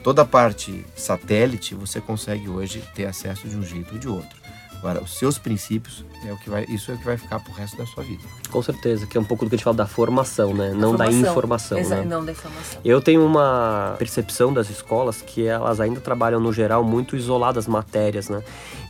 [0.03, 4.37] Toda a parte satélite você consegue hoje ter acesso de um jeito ou de outro.
[4.73, 7.53] Agora, os seus princípios é o que vai, isso é o que vai ficar pro
[7.53, 8.21] resto da sua vida.
[8.51, 10.71] Com certeza, que é um pouco do que a gente fala da formação, né?
[10.73, 11.31] Não da Formação.
[11.31, 12.05] informação, Exa- né?
[12.05, 12.81] Não da informação.
[12.83, 18.29] Eu tenho uma percepção das escolas que elas ainda trabalham, no geral, muito isoladas matérias,
[18.29, 18.41] né?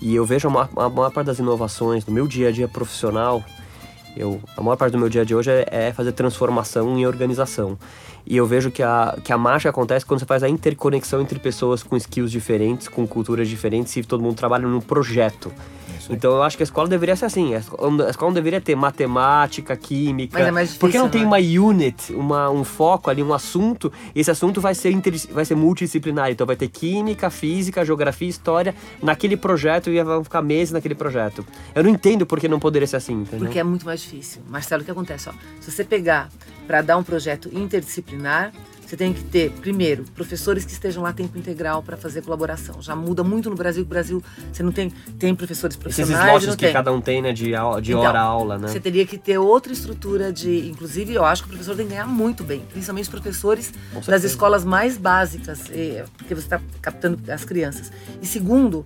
[0.01, 2.67] E eu vejo a maior, a maior parte das inovações do meu dia a dia
[2.67, 3.43] profissional,
[4.15, 7.77] eu, a maior parte do meu dia dia hoje é, é fazer transformação em organização.
[8.25, 11.39] E eu vejo que a, que a mágica acontece quando você faz a interconexão entre
[11.39, 15.51] pessoas com skills diferentes, com culturas diferentes, e todo mundo trabalha num projeto.
[16.09, 17.53] Então eu acho que a escola deveria ser assim.
[17.53, 20.37] A escola não deveria ter matemática, química.
[20.37, 21.27] Mas é mais difícil, porque não tem né?
[21.27, 23.91] uma unit, uma, um foco ali, um assunto.
[24.15, 26.31] Esse assunto vai ser, inter, vai ser multidisciplinar.
[26.31, 31.45] Então vai ter química, física, geografia, história naquele projeto e vão ficar meses naquele projeto.
[31.75, 33.45] Eu não entendo por que não poderia ser assim, entendeu?
[33.45, 34.41] Porque é muito mais difícil.
[34.47, 35.29] Marcelo, o que acontece?
[35.29, 36.29] Ó, se você pegar
[36.67, 38.51] para dar um projeto interdisciplinar,
[38.85, 42.81] você tem que ter, primeiro, professores que estejam lá tempo integral para fazer colaboração.
[42.81, 43.83] Já muda muito no Brasil.
[43.83, 46.25] No Brasil, você não tem, tem professores Esses profissionais.
[46.27, 46.73] slots não que tem.
[46.73, 47.45] cada um tem, né, de,
[47.81, 48.67] de Então, hora a aula, né?
[48.67, 50.67] Você teria que ter outra estrutura de.
[50.69, 53.71] Inclusive, eu acho que o professor tem que ganhar muito bem, principalmente os professores
[54.05, 55.61] das escolas mais básicas,
[56.17, 57.91] porque você está captando as crianças.
[58.21, 58.85] E segundo,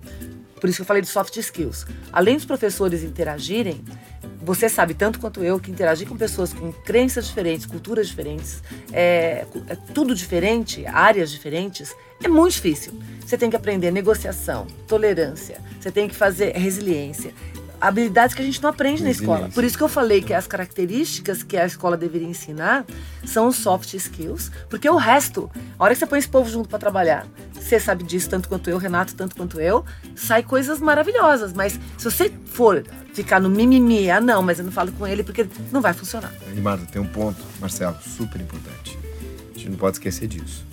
[0.60, 1.86] por isso que eu falei de soft skills.
[2.12, 3.82] Além dos professores interagirem,
[4.48, 9.44] você sabe tanto quanto eu que interagir com pessoas com crenças diferentes, culturas diferentes, é,
[9.66, 11.94] é tudo diferente, áreas diferentes,
[12.24, 12.94] é muito difícil.
[13.20, 17.34] Você tem que aprender negociação, tolerância, você tem que fazer resiliência.
[17.80, 19.48] Habilidades que a gente não aprende na escola.
[19.54, 22.84] Por isso que eu falei que as características que a escola deveria ensinar
[23.24, 26.68] são os soft skills, porque o resto, a hora que você põe esse povo junto
[26.68, 29.84] para trabalhar, você sabe disso tanto quanto eu, Renato, tanto quanto eu,
[30.16, 31.52] sai coisas maravilhosas.
[31.52, 35.22] Mas se você for ficar no mimimi, ah não, mas eu não falo com ele
[35.22, 36.32] porque não vai funcionar.
[36.54, 38.98] E Marta, tem um ponto, Marcelo, super importante.
[39.54, 40.66] A gente não pode esquecer disso.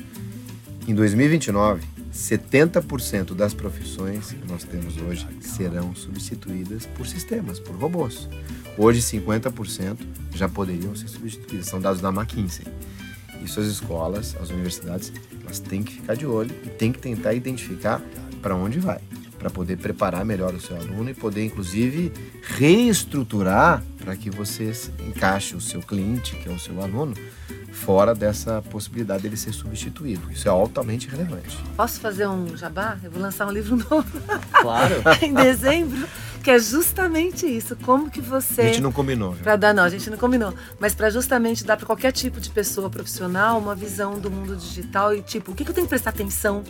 [0.88, 8.30] Em 2029, 70% das profissões que nós temos hoje serão substituídas por sistemas, por robôs.
[8.78, 9.98] Hoje, 50%
[10.34, 11.68] já poderiam ser substituídas.
[11.68, 12.66] São dados da McKinsey.
[13.44, 15.12] Isso as escolas, as universidades,
[15.44, 18.02] elas têm que ficar de olho e têm que tentar identificar
[18.42, 19.02] para onde vai,
[19.38, 24.72] para poder preparar melhor o seu aluno e poder, inclusive, reestruturar para que você
[25.06, 27.14] encaixe o seu cliente, que é o seu aluno,
[27.76, 30.32] fora dessa possibilidade dele ser substituído.
[30.32, 31.58] Isso é altamente relevante.
[31.76, 32.98] Posso fazer um jabá?
[33.04, 34.06] Eu vou lançar um livro novo
[34.62, 34.96] Claro.
[35.22, 36.08] em dezembro,
[36.44, 37.76] que é justamente isso.
[37.84, 38.62] Como que você.
[38.62, 39.44] A gente não combinou, viu?
[39.44, 40.54] Pra dar, não, a gente não combinou.
[40.80, 45.14] Mas pra justamente dar pra qualquer tipo de pessoa profissional uma visão do mundo digital
[45.14, 46.64] e tipo, o que, que eu tenho que prestar atenção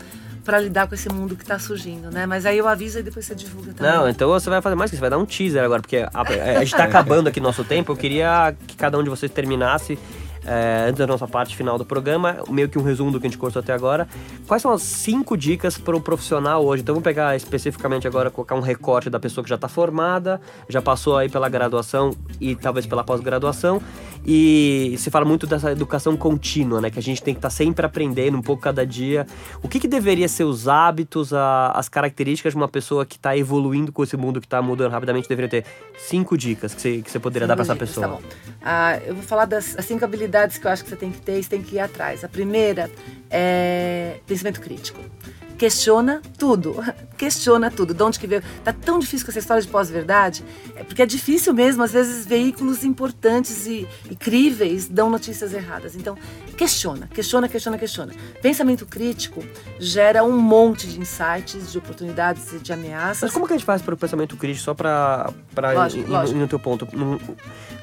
[0.44, 2.26] pra lidar com esse mundo que tá surgindo, né?
[2.28, 3.92] Mas aí eu aviso e depois você divulga também.
[3.92, 6.10] Não, então você vai fazer mais que isso, vai dar um teaser agora, porque a,
[6.14, 7.92] a gente tá acabando aqui nosso tempo.
[7.92, 9.98] Eu queria que cada um de vocês terminasse,
[10.46, 13.30] é, antes da nossa parte final do programa, meio que um resumo do que a
[13.30, 14.08] gente conversou até agora.
[14.48, 16.82] Quais são as cinco dicas para o profissional hoje?
[16.84, 20.40] Então vamos pegar especificamente agora, colocar um recorte da pessoa que já está formada,
[20.70, 23.82] já passou aí pela graduação e talvez pela pós-graduação.
[24.28, 26.90] E se fala muito dessa educação contínua, né?
[26.90, 29.28] Que a gente tem que estar sempre aprendendo um pouco cada dia.
[29.62, 33.38] O que, que deveria ser os hábitos, a- as características de uma pessoa que está
[33.38, 35.30] evoluindo com esse mundo que está mudando rapidamente?
[35.30, 35.66] Deveria ter
[35.98, 38.08] cinco dicas que você, que você poderia dar para essa Cinco pessoa.
[38.08, 38.22] Tá bom.
[38.64, 41.22] Ah, eu vou falar das as cinco habilidades que eu acho que você tem que
[41.22, 42.24] ter e você tem que ir atrás.
[42.24, 42.90] A primeira
[43.30, 45.00] é pensamento crítico.
[45.58, 46.76] Questiona tudo.
[47.18, 47.94] Questiona tudo.
[47.94, 48.44] De onde que veio?
[48.64, 50.44] Tá tão difícil com essa história de pós-verdade.
[50.76, 51.82] É porque é difícil mesmo.
[51.82, 55.96] Às vezes, veículos importantes e incríveis dão notícias erradas.
[55.96, 56.18] Então,
[56.58, 58.14] questiona, questiona, questiona, questiona.
[58.42, 59.44] Pensamento crítico
[59.80, 63.24] gera um monte de insights, de oportunidades e de ameaças.
[63.24, 65.34] Mas como que a gente faz para o pensamento crítico, só para
[65.94, 66.86] ir, no teu ponto?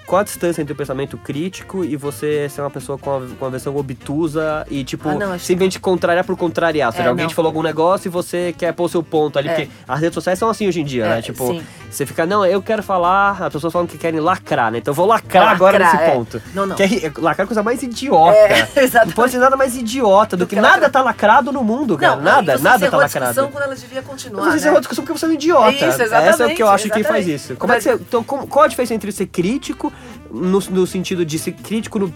[0.06, 3.50] Qual a distância entre o pensamento crítico e você ser uma pessoa com a, com
[3.50, 6.88] versão obtusa e, tipo, Ah, não, simplesmente contrariar por contrariar?
[6.88, 7.30] Ou seja, É, alguém não.
[7.30, 9.54] te falou algum negócio e você quer pôr o seu ponto ali, É.
[9.54, 11.22] porque as redes sociais são assim hoje em dia, É, né?
[11.22, 11.62] Tipo, sim.
[11.90, 14.78] você fica, não, eu quero falar, as pessoas falam que querem lacrar, né?
[14.78, 16.10] Então eu vou lacrar, Lacrar, agora nesse é.
[16.10, 16.42] ponto.
[16.54, 16.76] Não, não.
[16.76, 18.36] Que é, lacrar é a coisa mais idiota.
[18.36, 19.06] É, exatamente.
[19.12, 21.96] Não pode ser nada mais idiota do, Do que, que nada tá lacrado no mundo,
[21.96, 22.16] cara.
[22.16, 23.48] nada, você nada encerrou tá a discussão lacrado.
[23.52, 24.42] quando ela devia continuar.
[24.44, 24.56] Você né?
[24.56, 25.70] encerrou a discussão porque você é um idiota.
[25.72, 27.34] Isso, Essa é o exatamente, que eu acho que faz exatamente.
[27.34, 27.56] isso.
[27.56, 29.92] Como é que você, então, qual a diferença entre ser crítico,
[30.32, 32.08] no, no sentido de ser crítico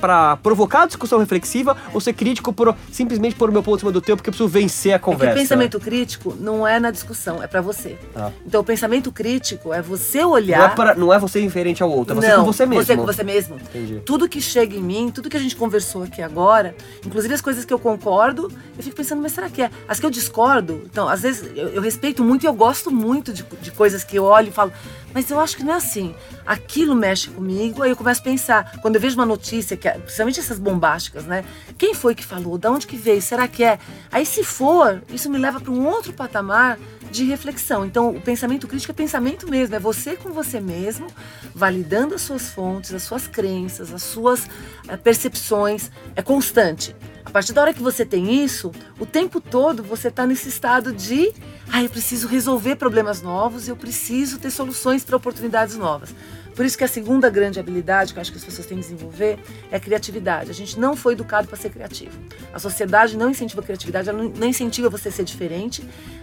[0.00, 3.80] pra provocar a discussão reflexiva, ou ser crítico por simplesmente pôr o meu ponto em
[3.80, 5.34] cima do teu porque eu preciso vencer a É conversa?
[5.34, 7.96] o pensamento crítico não é na discussão, é pra você.
[8.14, 8.30] Ah.
[8.46, 10.74] Então o pensamento crítico é você não, é olhar.
[10.74, 12.84] para, não é você referente ao outro, é você não, com você mesmo.
[12.84, 13.56] Você com você mesmo.
[13.56, 14.02] Entendi.
[14.04, 16.74] Tudo que chega em mim, tudo que a gente conversou aqui agora,
[17.06, 19.70] inclusive as coisas que eu concordo, eu fico pensando, mas será que é?
[19.88, 23.32] As que eu discordo, então, às vezes eu, eu respeito muito e eu gosto muito
[23.32, 24.72] de, de coisas que eu olho e falo,
[25.14, 26.14] mas eu acho que não é assim.
[26.46, 28.78] Aquilo mexe comigo, aí eu começo a pensar.
[28.80, 31.44] Quando eu vejo uma notícia, que é- principalmente essas bombásticas, né?
[31.78, 32.58] Quem foi que falou?
[32.58, 33.20] Da onde que veio?
[33.22, 33.78] Será que é?
[34.10, 36.78] Aí, se for, isso me leva para um outro patamar
[37.12, 37.84] de reflexão.
[37.84, 41.06] Então, o pensamento crítico é pensamento mesmo, é você com você mesmo,
[41.54, 44.48] validando as suas fontes, as suas crenças, as suas
[44.88, 46.96] eh, percepções, é constante.
[47.24, 50.92] A partir da hora que você tem isso, o tempo todo você está nesse estado
[50.92, 51.32] de,
[51.70, 56.14] ah, eu preciso resolver problemas novos, eu preciso ter soluções para oportunidades novas.
[56.54, 58.82] Por isso que a segunda grande habilidade que eu acho que as pessoas têm que
[58.82, 59.38] desenvolver
[59.70, 60.50] é a criatividade.
[60.50, 62.12] A gente não foi educado para ser criativo.
[62.52, 65.82] A sociedade não incentiva a criatividade, ela não incentiva você a ser diferente.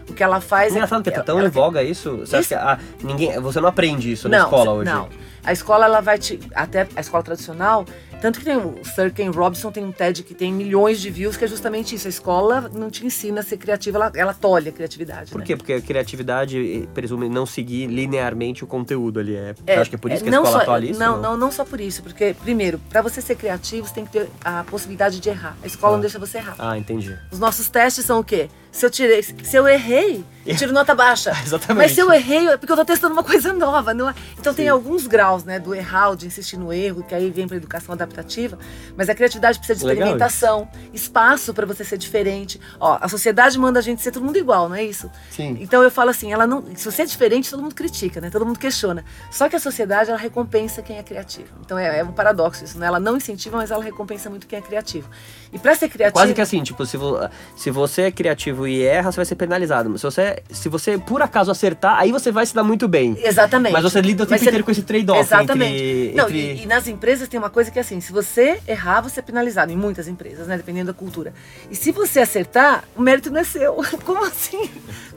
[0.09, 1.03] O que ela faz Engraçado, é.
[1.03, 2.17] porque tá tão ela- em voga isso.
[2.17, 4.89] Você, acha Isso- que, ah, ninguém, você não aprende isso na não, escola hoje?
[4.91, 5.09] Não.
[5.43, 7.85] A escola ela vai te até a escola tradicional,
[8.21, 11.37] tanto que tem o Sir Ken Robinson tem um TED que tem milhões de views
[11.37, 12.07] que é justamente isso.
[12.07, 15.31] A escola não te ensina a ser criativa, ela, ela tolhe a criatividade.
[15.31, 15.45] Por né?
[15.45, 15.55] quê?
[15.55, 19.35] Porque a criatividade eh, presume não seguir linearmente o conteúdo ali.
[19.35, 20.99] É, É, acha que é por isso é, que a não escola só, atualiza isso?
[20.99, 24.11] Não, não, não só por isso, porque primeiro, para você ser criativo, você tem que
[24.11, 25.57] ter a possibilidade de errar.
[25.63, 26.55] A escola não deixa você errar.
[26.59, 27.17] Ah, entendi.
[27.31, 28.49] Os nossos testes são o quê?
[28.71, 31.31] Se eu tirei, se eu errei, eu tiro nota baixa.
[31.43, 31.77] Exatamente.
[31.85, 33.93] Mas se eu errei, é porque eu tô testando uma coisa nova.
[33.93, 34.15] Não é?
[34.39, 37.57] Então tem alguns graus, né, do errar, de insistir no erro, que aí vem para
[37.57, 38.57] educação adaptativa.
[38.95, 42.59] Mas a criatividade precisa de Legal experimentação, espaço para você ser diferente.
[42.79, 45.09] Ó, a sociedade manda a gente ser todo mundo igual, não é isso?
[45.31, 45.57] Sim.
[45.59, 48.29] Então eu falo assim, ela não, se você é diferente, todo mundo critica, né?
[48.29, 49.03] Todo mundo questiona.
[49.31, 51.49] Só que a sociedade ela recompensa quem é criativo.
[51.65, 52.85] Então é, é um paradoxo isso, né?
[52.87, 55.09] Ela não incentiva, mas ela recompensa muito quem é criativo.
[55.51, 57.17] E para ser criativo, Quase que assim, tipo, se, vo-
[57.55, 59.89] se você é criativo e erra, você vai ser penalizado.
[59.89, 63.17] Mas se você, se você por acaso acertar, aí você vai se dar muito bem.
[63.21, 63.73] Exatamente.
[63.73, 65.73] Mas você lida o tempo você- inteiro com esse trade-off Exatamente.
[65.73, 66.13] entre...
[66.15, 69.01] Não, entre- e, e nas empresas tem uma coisa que é assim, se você errar,
[69.01, 69.71] você é penalizado.
[69.71, 70.57] Em muitas empresas, né?
[70.57, 71.33] Dependendo da cultura.
[71.69, 73.75] E se você acertar, o mérito não é seu.
[74.05, 74.69] Como assim?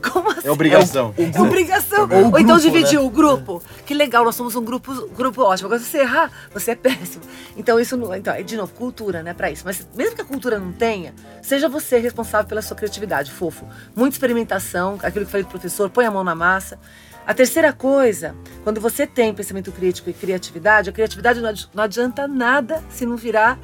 [0.03, 0.47] Como assim?
[0.49, 1.15] É obrigação.
[1.17, 2.09] É obrigação.
[2.33, 3.05] Ou então dividir né?
[3.05, 3.63] o grupo.
[3.87, 5.67] Que legal, nós somos um grupo, grupo ótimo.
[5.67, 7.25] Agora, se você errar, você é péssimo.
[7.57, 8.15] Então, isso não.
[8.15, 9.33] Então, é, de novo, cultura, né?
[9.35, 9.63] Pra isso.
[9.65, 13.67] Mas mesmo que a cultura não tenha, seja você responsável pela sua criatividade, fofo.
[13.97, 16.79] Muita experimentação, aquilo que falei do professor, põe a mão na massa.
[17.27, 21.85] A terceira coisa, quando você tem pensamento crítico e criatividade, a criatividade não adi- não
[21.85, 23.59] adianta nada se não virar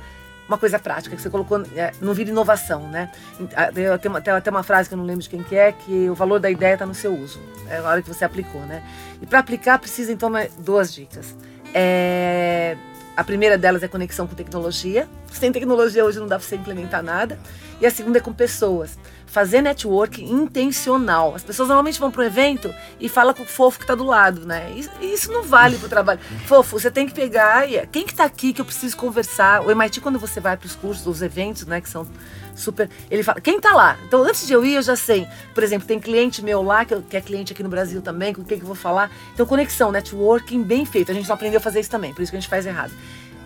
[0.48, 3.10] uma coisa prática, que você colocou, é, não vira inovação, né?
[3.74, 6.14] Tem tem até uma frase que eu não lembro de quem que é, que o
[6.14, 7.38] valor da ideia está no seu uso,
[7.68, 8.82] é a hora que você aplicou, né?
[9.20, 11.34] E para aplicar precisa então duas dicas.
[11.74, 12.76] É,
[13.14, 15.06] a primeira delas é conexão com tecnologia.
[15.30, 17.38] Sem tecnologia hoje não dá para você implementar nada.
[17.80, 18.98] E a segunda é com pessoas.
[19.28, 21.34] Fazer network intencional.
[21.34, 24.04] As pessoas normalmente vão para um evento e falam com o fofo que está do
[24.04, 24.72] lado, né?
[24.74, 26.20] Isso, isso não vale para o trabalho.
[26.46, 27.70] Fofo, você tem que pegar.
[27.70, 29.60] E, quem que está aqui que eu preciso conversar?
[29.62, 32.06] O MIT, quando você vai para os cursos, os eventos, né, que são
[32.56, 32.88] super.
[33.10, 33.96] Ele fala, quem tá lá?
[34.06, 35.26] Então, antes de eu ir, eu já sei.
[35.54, 38.34] Por exemplo, tem cliente meu lá, que, eu- que é cliente aqui no Brasil também,
[38.34, 39.10] com quem que eu vou falar.
[39.34, 41.12] Então, conexão, networking bem feito.
[41.12, 42.92] A gente não aprendeu a fazer isso também, por isso que a gente faz errado.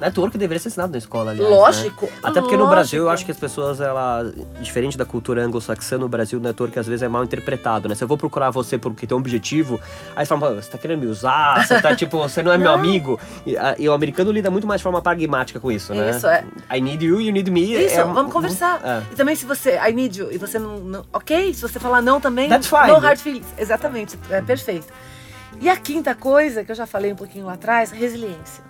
[0.02, 1.50] Network deveria ser ensinado na escola, aliás.
[1.50, 2.12] Lógico, né?
[2.22, 2.74] Até porque no lógico.
[2.74, 4.30] Brasil, eu acho que as pessoas, ela,
[4.60, 7.94] diferente da cultura anglo-saxã, no Brasil, o network às vezes é mal interpretado, né?
[7.94, 9.80] Se eu vou procurar você porque tem um objetivo,
[10.16, 12.58] aí você fala, "Pô, você tá querendo me usar, você tá tipo, você não é
[12.58, 13.18] meu amigo.
[13.46, 16.10] E, a- e o americano lida muito mais de forma pragmática com isso, né?
[16.10, 16.44] Isso, é.
[16.74, 17.72] I need you, you need me.
[17.74, 18.80] Isso, é- vamos conversar.
[18.84, 19.02] É.
[19.12, 22.02] E também se você, I need you, e você não, não- Ok, se você falar
[22.02, 22.88] não também, That's fine.
[22.88, 23.46] no hard feelings.
[23.56, 24.86] Exatamente, é perfeito.
[25.60, 28.64] E a quinta coisa, que eu já falei um pouquinho lá atrás, resiliência.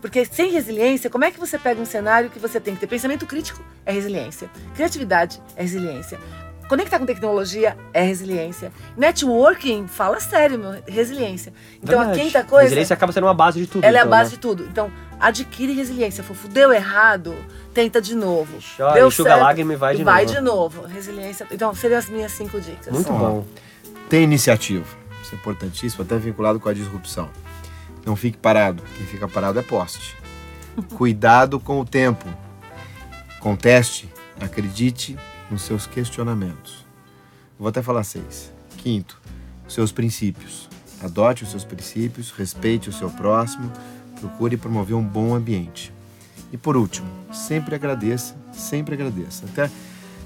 [0.00, 2.86] Porque sem resiliência, como é que você pega um cenário que você tem que ter
[2.86, 3.62] pensamento crítico?
[3.84, 4.50] É resiliência.
[4.74, 6.18] Criatividade é resiliência.
[6.70, 8.72] Conectar com tecnologia é resiliência.
[8.96, 11.52] Networking, fala sério, meu, resiliência.
[11.82, 12.20] Então Verdade.
[12.20, 12.62] a quinta coisa.
[12.62, 13.82] Resiliência acaba sendo uma base de tudo.
[13.82, 14.36] Ela é a então, base né?
[14.36, 14.64] de tudo.
[14.70, 14.88] Então,
[15.18, 16.22] adquire resiliência.
[16.22, 17.34] Fofo, deu errado,
[17.74, 18.58] tenta de novo.
[18.76, 20.34] Chora, deu enxuga a lágrima e vai de vai novo.
[20.36, 20.86] de novo.
[20.86, 21.44] Resiliência.
[21.50, 22.94] Então, seriam as minhas cinco dicas.
[22.94, 23.18] Muito Ó.
[23.18, 23.46] bom.
[24.08, 24.86] Tem iniciativa.
[25.22, 27.28] Isso é importantíssimo, até vinculado com a disrupção.
[28.04, 28.82] Não fique parado.
[28.96, 30.16] Quem fica parado é poste.
[30.94, 32.26] Cuidado com o tempo.
[33.40, 34.08] Conteste,
[34.40, 35.16] acredite
[35.50, 36.84] nos seus questionamentos.
[37.58, 38.52] Vou até falar seis.
[38.78, 39.20] Quinto,
[39.68, 40.68] seus princípios.
[41.02, 43.72] Adote os seus princípios, respeite o seu próximo,
[44.18, 45.92] procure promover um bom ambiente.
[46.52, 49.46] E por último, sempre agradeça, sempre agradeça.
[49.46, 49.70] Até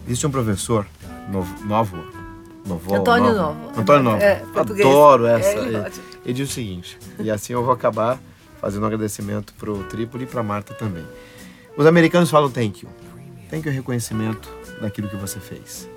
[0.06, 0.86] existe um professor
[1.30, 2.23] novo, novo,
[2.66, 3.80] novo Antônio Novo.
[3.80, 4.22] Antônio Novo.
[4.22, 4.42] É.
[4.54, 5.70] Adoro É, essa.
[5.70, 6.00] gosta.
[6.24, 8.18] ele diz o seguinte, e assim eu vou acabar
[8.60, 11.04] fazendo um agradecimento pro Trípoli e pra Marta também.
[11.76, 12.90] Os americanos falam thank you.
[13.50, 14.48] Thank you é reconhecimento
[14.80, 15.88] daquilo que você fez.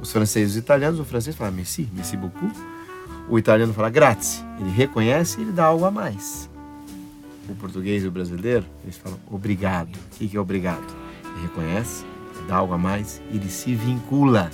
[0.00, 2.52] Os franceses e os italianos, o francês fala merci, merci beaucoup.
[3.28, 4.44] O italiano fala grazie.
[4.60, 6.48] Ele reconhece e ele dá algo a mais.
[7.48, 9.96] O português e o brasileiro, eles falam obrigado.
[9.96, 10.84] O que é obrigado?
[11.24, 12.04] Ele reconhece,
[12.46, 14.50] dá algo a mais e ele se vincula.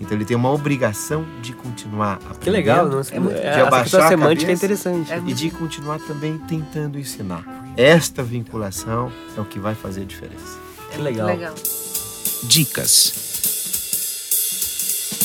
[0.00, 2.40] Então ele tem uma obrigação de continuar aprendendo.
[2.40, 5.12] Que legal, não, É muito- é, de essa abaixar a semântica é interessante.
[5.12, 7.44] É e de continuar também tentando ensinar.
[7.76, 10.58] Esta vinculação é o que vai fazer a diferença.
[10.90, 11.26] Que legal.
[11.26, 11.54] Legal.
[12.44, 13.28] Dicas.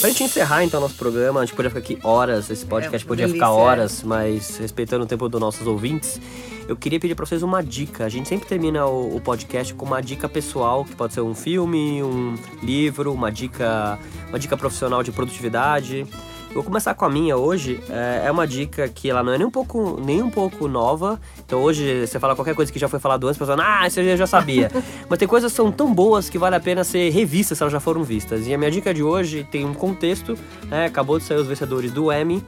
[0.01, 3.07] Pra gente encerrar então nosso programa, a gente podia ficar aqui horas, esse podcast É,
[3.07, 3.63] podia delícia, ficar é.
[3.63, 6.19] horas, mas respeitando o tempo dos nossos ouvintes,
[6.67, 8.05] eu queria pedir pra vocês uma dica.
[8.05, 11.35] A gente sempre termina o, o podcast com uma dica pessoal, que pode ser um
[11.35, 13.99] filme, um livro, uma dica,
[14.29, 16.07] uma dica profissional de produtividade.
[16.55, 17.81] Vou começar com a minha hoje.
[17.89, 21.19] É, é uma dica que ela não é nem um pouco, nem um pouco nova.
[21.45, 24.15] Então hoje você fala qualquer coisa que já foi falado antes, pessoal, ah, isso eu
[24.15, 24.71] já sabia.
[25.09, 27.73] Mas tem coisas que são tão boas que vale a pena ser revistas se elas
[27.73, 28.47] já foram vistas.
[28.47, 30.37] E a minha dica de hoje tem um contexto,
[30.69, 30.85] né?
[30.85, 32.41] Acabou de sair os vencedores do Emmy.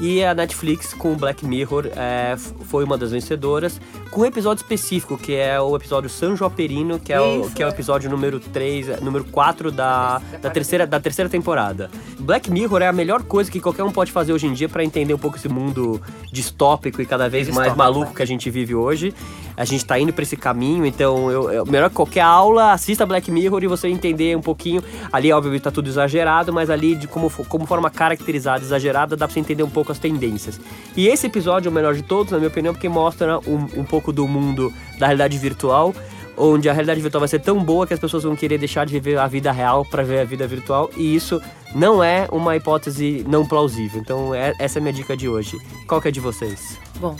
[0.00, 2.34] E a Netflix com Black Mirror é,
[2.64, 7.12] foi uma das vencedoras, com um episódio específico, que é o episódio San Joaperino, que
[7.12, 11.28] é, o, que é o episódio número 3, número 4 da, da, terceira, da terceira
[11.28, 11.90] temporada.
[12.18, 14.82] Black Mirror é a melhor coisa que qualquer um pode fazer hoje em dia para
[14.82, 16.00] entender um pouco esse mundo
[16.32, 19.12] distópico e cada vez mais maluco que a gente vive hoje.
[19.54, 23.04] A gente tá indo para esse caminho, então eu, eu, melhor que qualquer aula, assista
[23.04, 24.82] Black Mirror e você entender um pouquinho.
[25.12, 29.34] Ali, obviamente, tá tudo exagerado, mas ali, de como, como forma caracterizada, exagerada, dá pra
[29.34, 30.58] você entender um pouco as tendências.
[30.96, 33.84] E esse episódio é o melhor de todos, na minha opinião, porque mostra um, um
[33.84, 35.94] pouco do mundo da realidade virtual
[36.36, 38.92] onde a realidade virtual vai ser tão boa que as pessoas vão querer deixar de
[38.92, 41.40] viver a vida real para ver a vida virtual e isso
[41.74, 44.00] não é uma hipótese não plausível.
[44.00, 45.58] Então é, essa é a minha dica de hoje.
[45.86, 46.78] Qual que é de vocês?
[46.98, 47.16] Bom,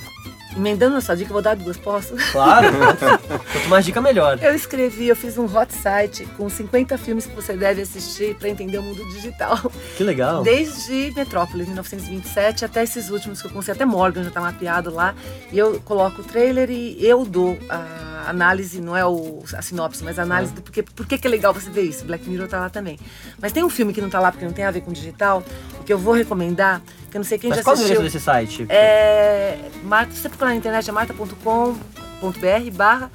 [0.56, 2.14] Emendando essa dica, vou dar duas, posso?
[2.30, 2.68] Claro!
[3.52, 4.38] Quanto mais dica, melhor.
[4.42, 8.48] Eu escrevi, eu fiz um hot site com 50 filmes que você deve assistir para
[8.48, 9.58] entender o mundo digital.
[9.96, 10.42] Que legal!
[10.42, 15.14] Desde Metrópolis, 1927, até esses últimos que eu consegui, até Morgan já tá mapeado lá.
[15.50, 20.02] E eu coloco o trailer e eu dou a análise, não é o, a sinopse,
[20.04, 20.56] mas a análise é.
[20.56, 22.04] do porquê, por que é legal você ver isso.
[22.04, 22.98] Black Mirror tá lá também.
[23.40, 25.42] Mas tem um filme que não tá lá porque não tem a ver com digital,
[25.84, 27.96] que eu vou recomendar, que eu não sei quem mas já qual assistiu.
[27.96, 28.66] Qual é o desse site?
[28.68, 33.10] É, Marta, você procurar na internet é marta.com.br barra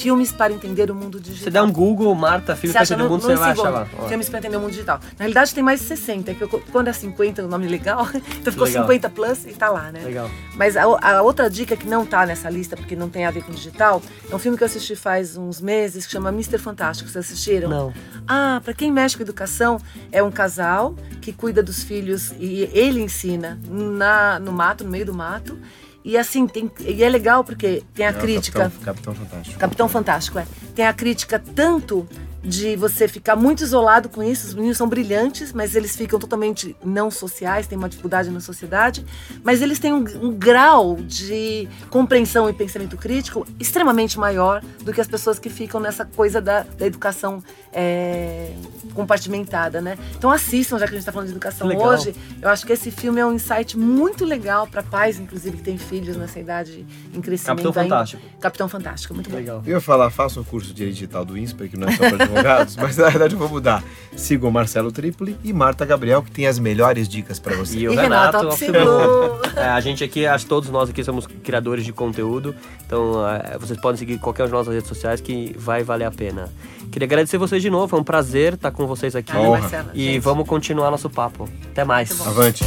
[0.00, 1.44] Filmes para entender o mundo digital.
[1.44, 3.86] Você dá um Google, Marta, filmes para entender o mundo, você vai achar lá.
[4.08, 4.98] Filmes para entender o mundo digital.
[5.18, 8.08] Na realidade tem mais de 60, que eu, quando é 50 é um nome legal,
[8.40, 8.84] então ficou legal.
[8.84, 10.00] 50 plus e tá lá, né?
[10.02, 10.30] Legal.
[10.56, 13.44] Mas a, a, outra dica que não tá nessa lista, porque não tem a ver
[13.44, 16.58] com digital, é um filme que eu assisti faz uns meses, que chama Mr.
[16.58, 17.08] Fantástico.
[17.10, 17.68] Vocês assistiram?
[17.68, 17.94] Não.
[18.26, 19.80] Ah, para quem mexe com educação,
[20.10, 25.06] é um casal que cuida dos filhos e ele ensina na, no mato, no meio
[25.06, 25.58] do mato.
[26.04, 28.70] E assim, tem, e é legal porque tem a é crítica.
[28.70, 29.58] Capitão, Capitão Fantástico.
[29.58, 30.46] Capitão Fantástico, é.
[30.74, 32.08] Tem a crítica tanto
[32.42, 34.48] de você ficar muito isolado com isso.
[34.48, 39.04] Os meninos são brilhantes, mas eles ficam totalmente não sociais, têm uma dificuldade na sociedade,
[39.44, 45.00] mas eles têm um, um, grau de compreensão e pensamento crítico extremamente maior do que
[45.00, 48.52] as pessoas que ficam nessa coisa da, da educação é,
[48.94, 49.98] compartimentada, né?
[50.16, 52.14] Então assistam, já que a gente está falando de educação hoje.
[52.40, 55.78] Eu acho que esse filme é um insight muito legal para pais, inclusive, que têm
[55.78, 57.62] filhos nessa idade em crescimento.
[57.62, 57.94] Capitão ainda.
[57.94, 58.22] Fantástico.
[58.40, 59.62] Capitão Fantástico, muito legal.
[59.66, 62.29] Eu ia falar, faça um curso de digital do INSPER, que não é só para
[62.30, 63.82] advogados, mas na verdade eu vou mudar.
[64.16, 67.78] Sigam Marcelo Tripoli e Marta Gabriel, que tem as melhores dicas para você.
[67.78, 71.26] E o e Renato, Renato é, A gente aqui, acho que todos nós aqui somos
[71.26, 72.54] criadores de conteúdo,
[72.84, 76.10] então é, vocês podem seguir qualquer uma de nossas redes sociais que vai valer a
[76.10, 76.48] pena.
[76.90, 79.32] Queria agradecer vocês de novo, é um prazer estar com vocês aqui.
[79.32, 80.20] Marcela, e gente.
[80.20, 81.48] vamos continuar nosso papo.
[81.70, 82.26] Até mais.
[82.26, 82.64] Avante.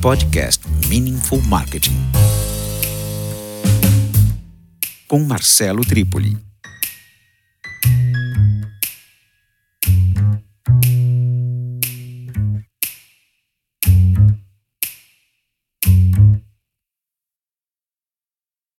[0.00, 2.12] Podcast Meaningful Marketing
[5.12, 6.51] com Marcelo Tripoli.
[7.82, 8.11] thank you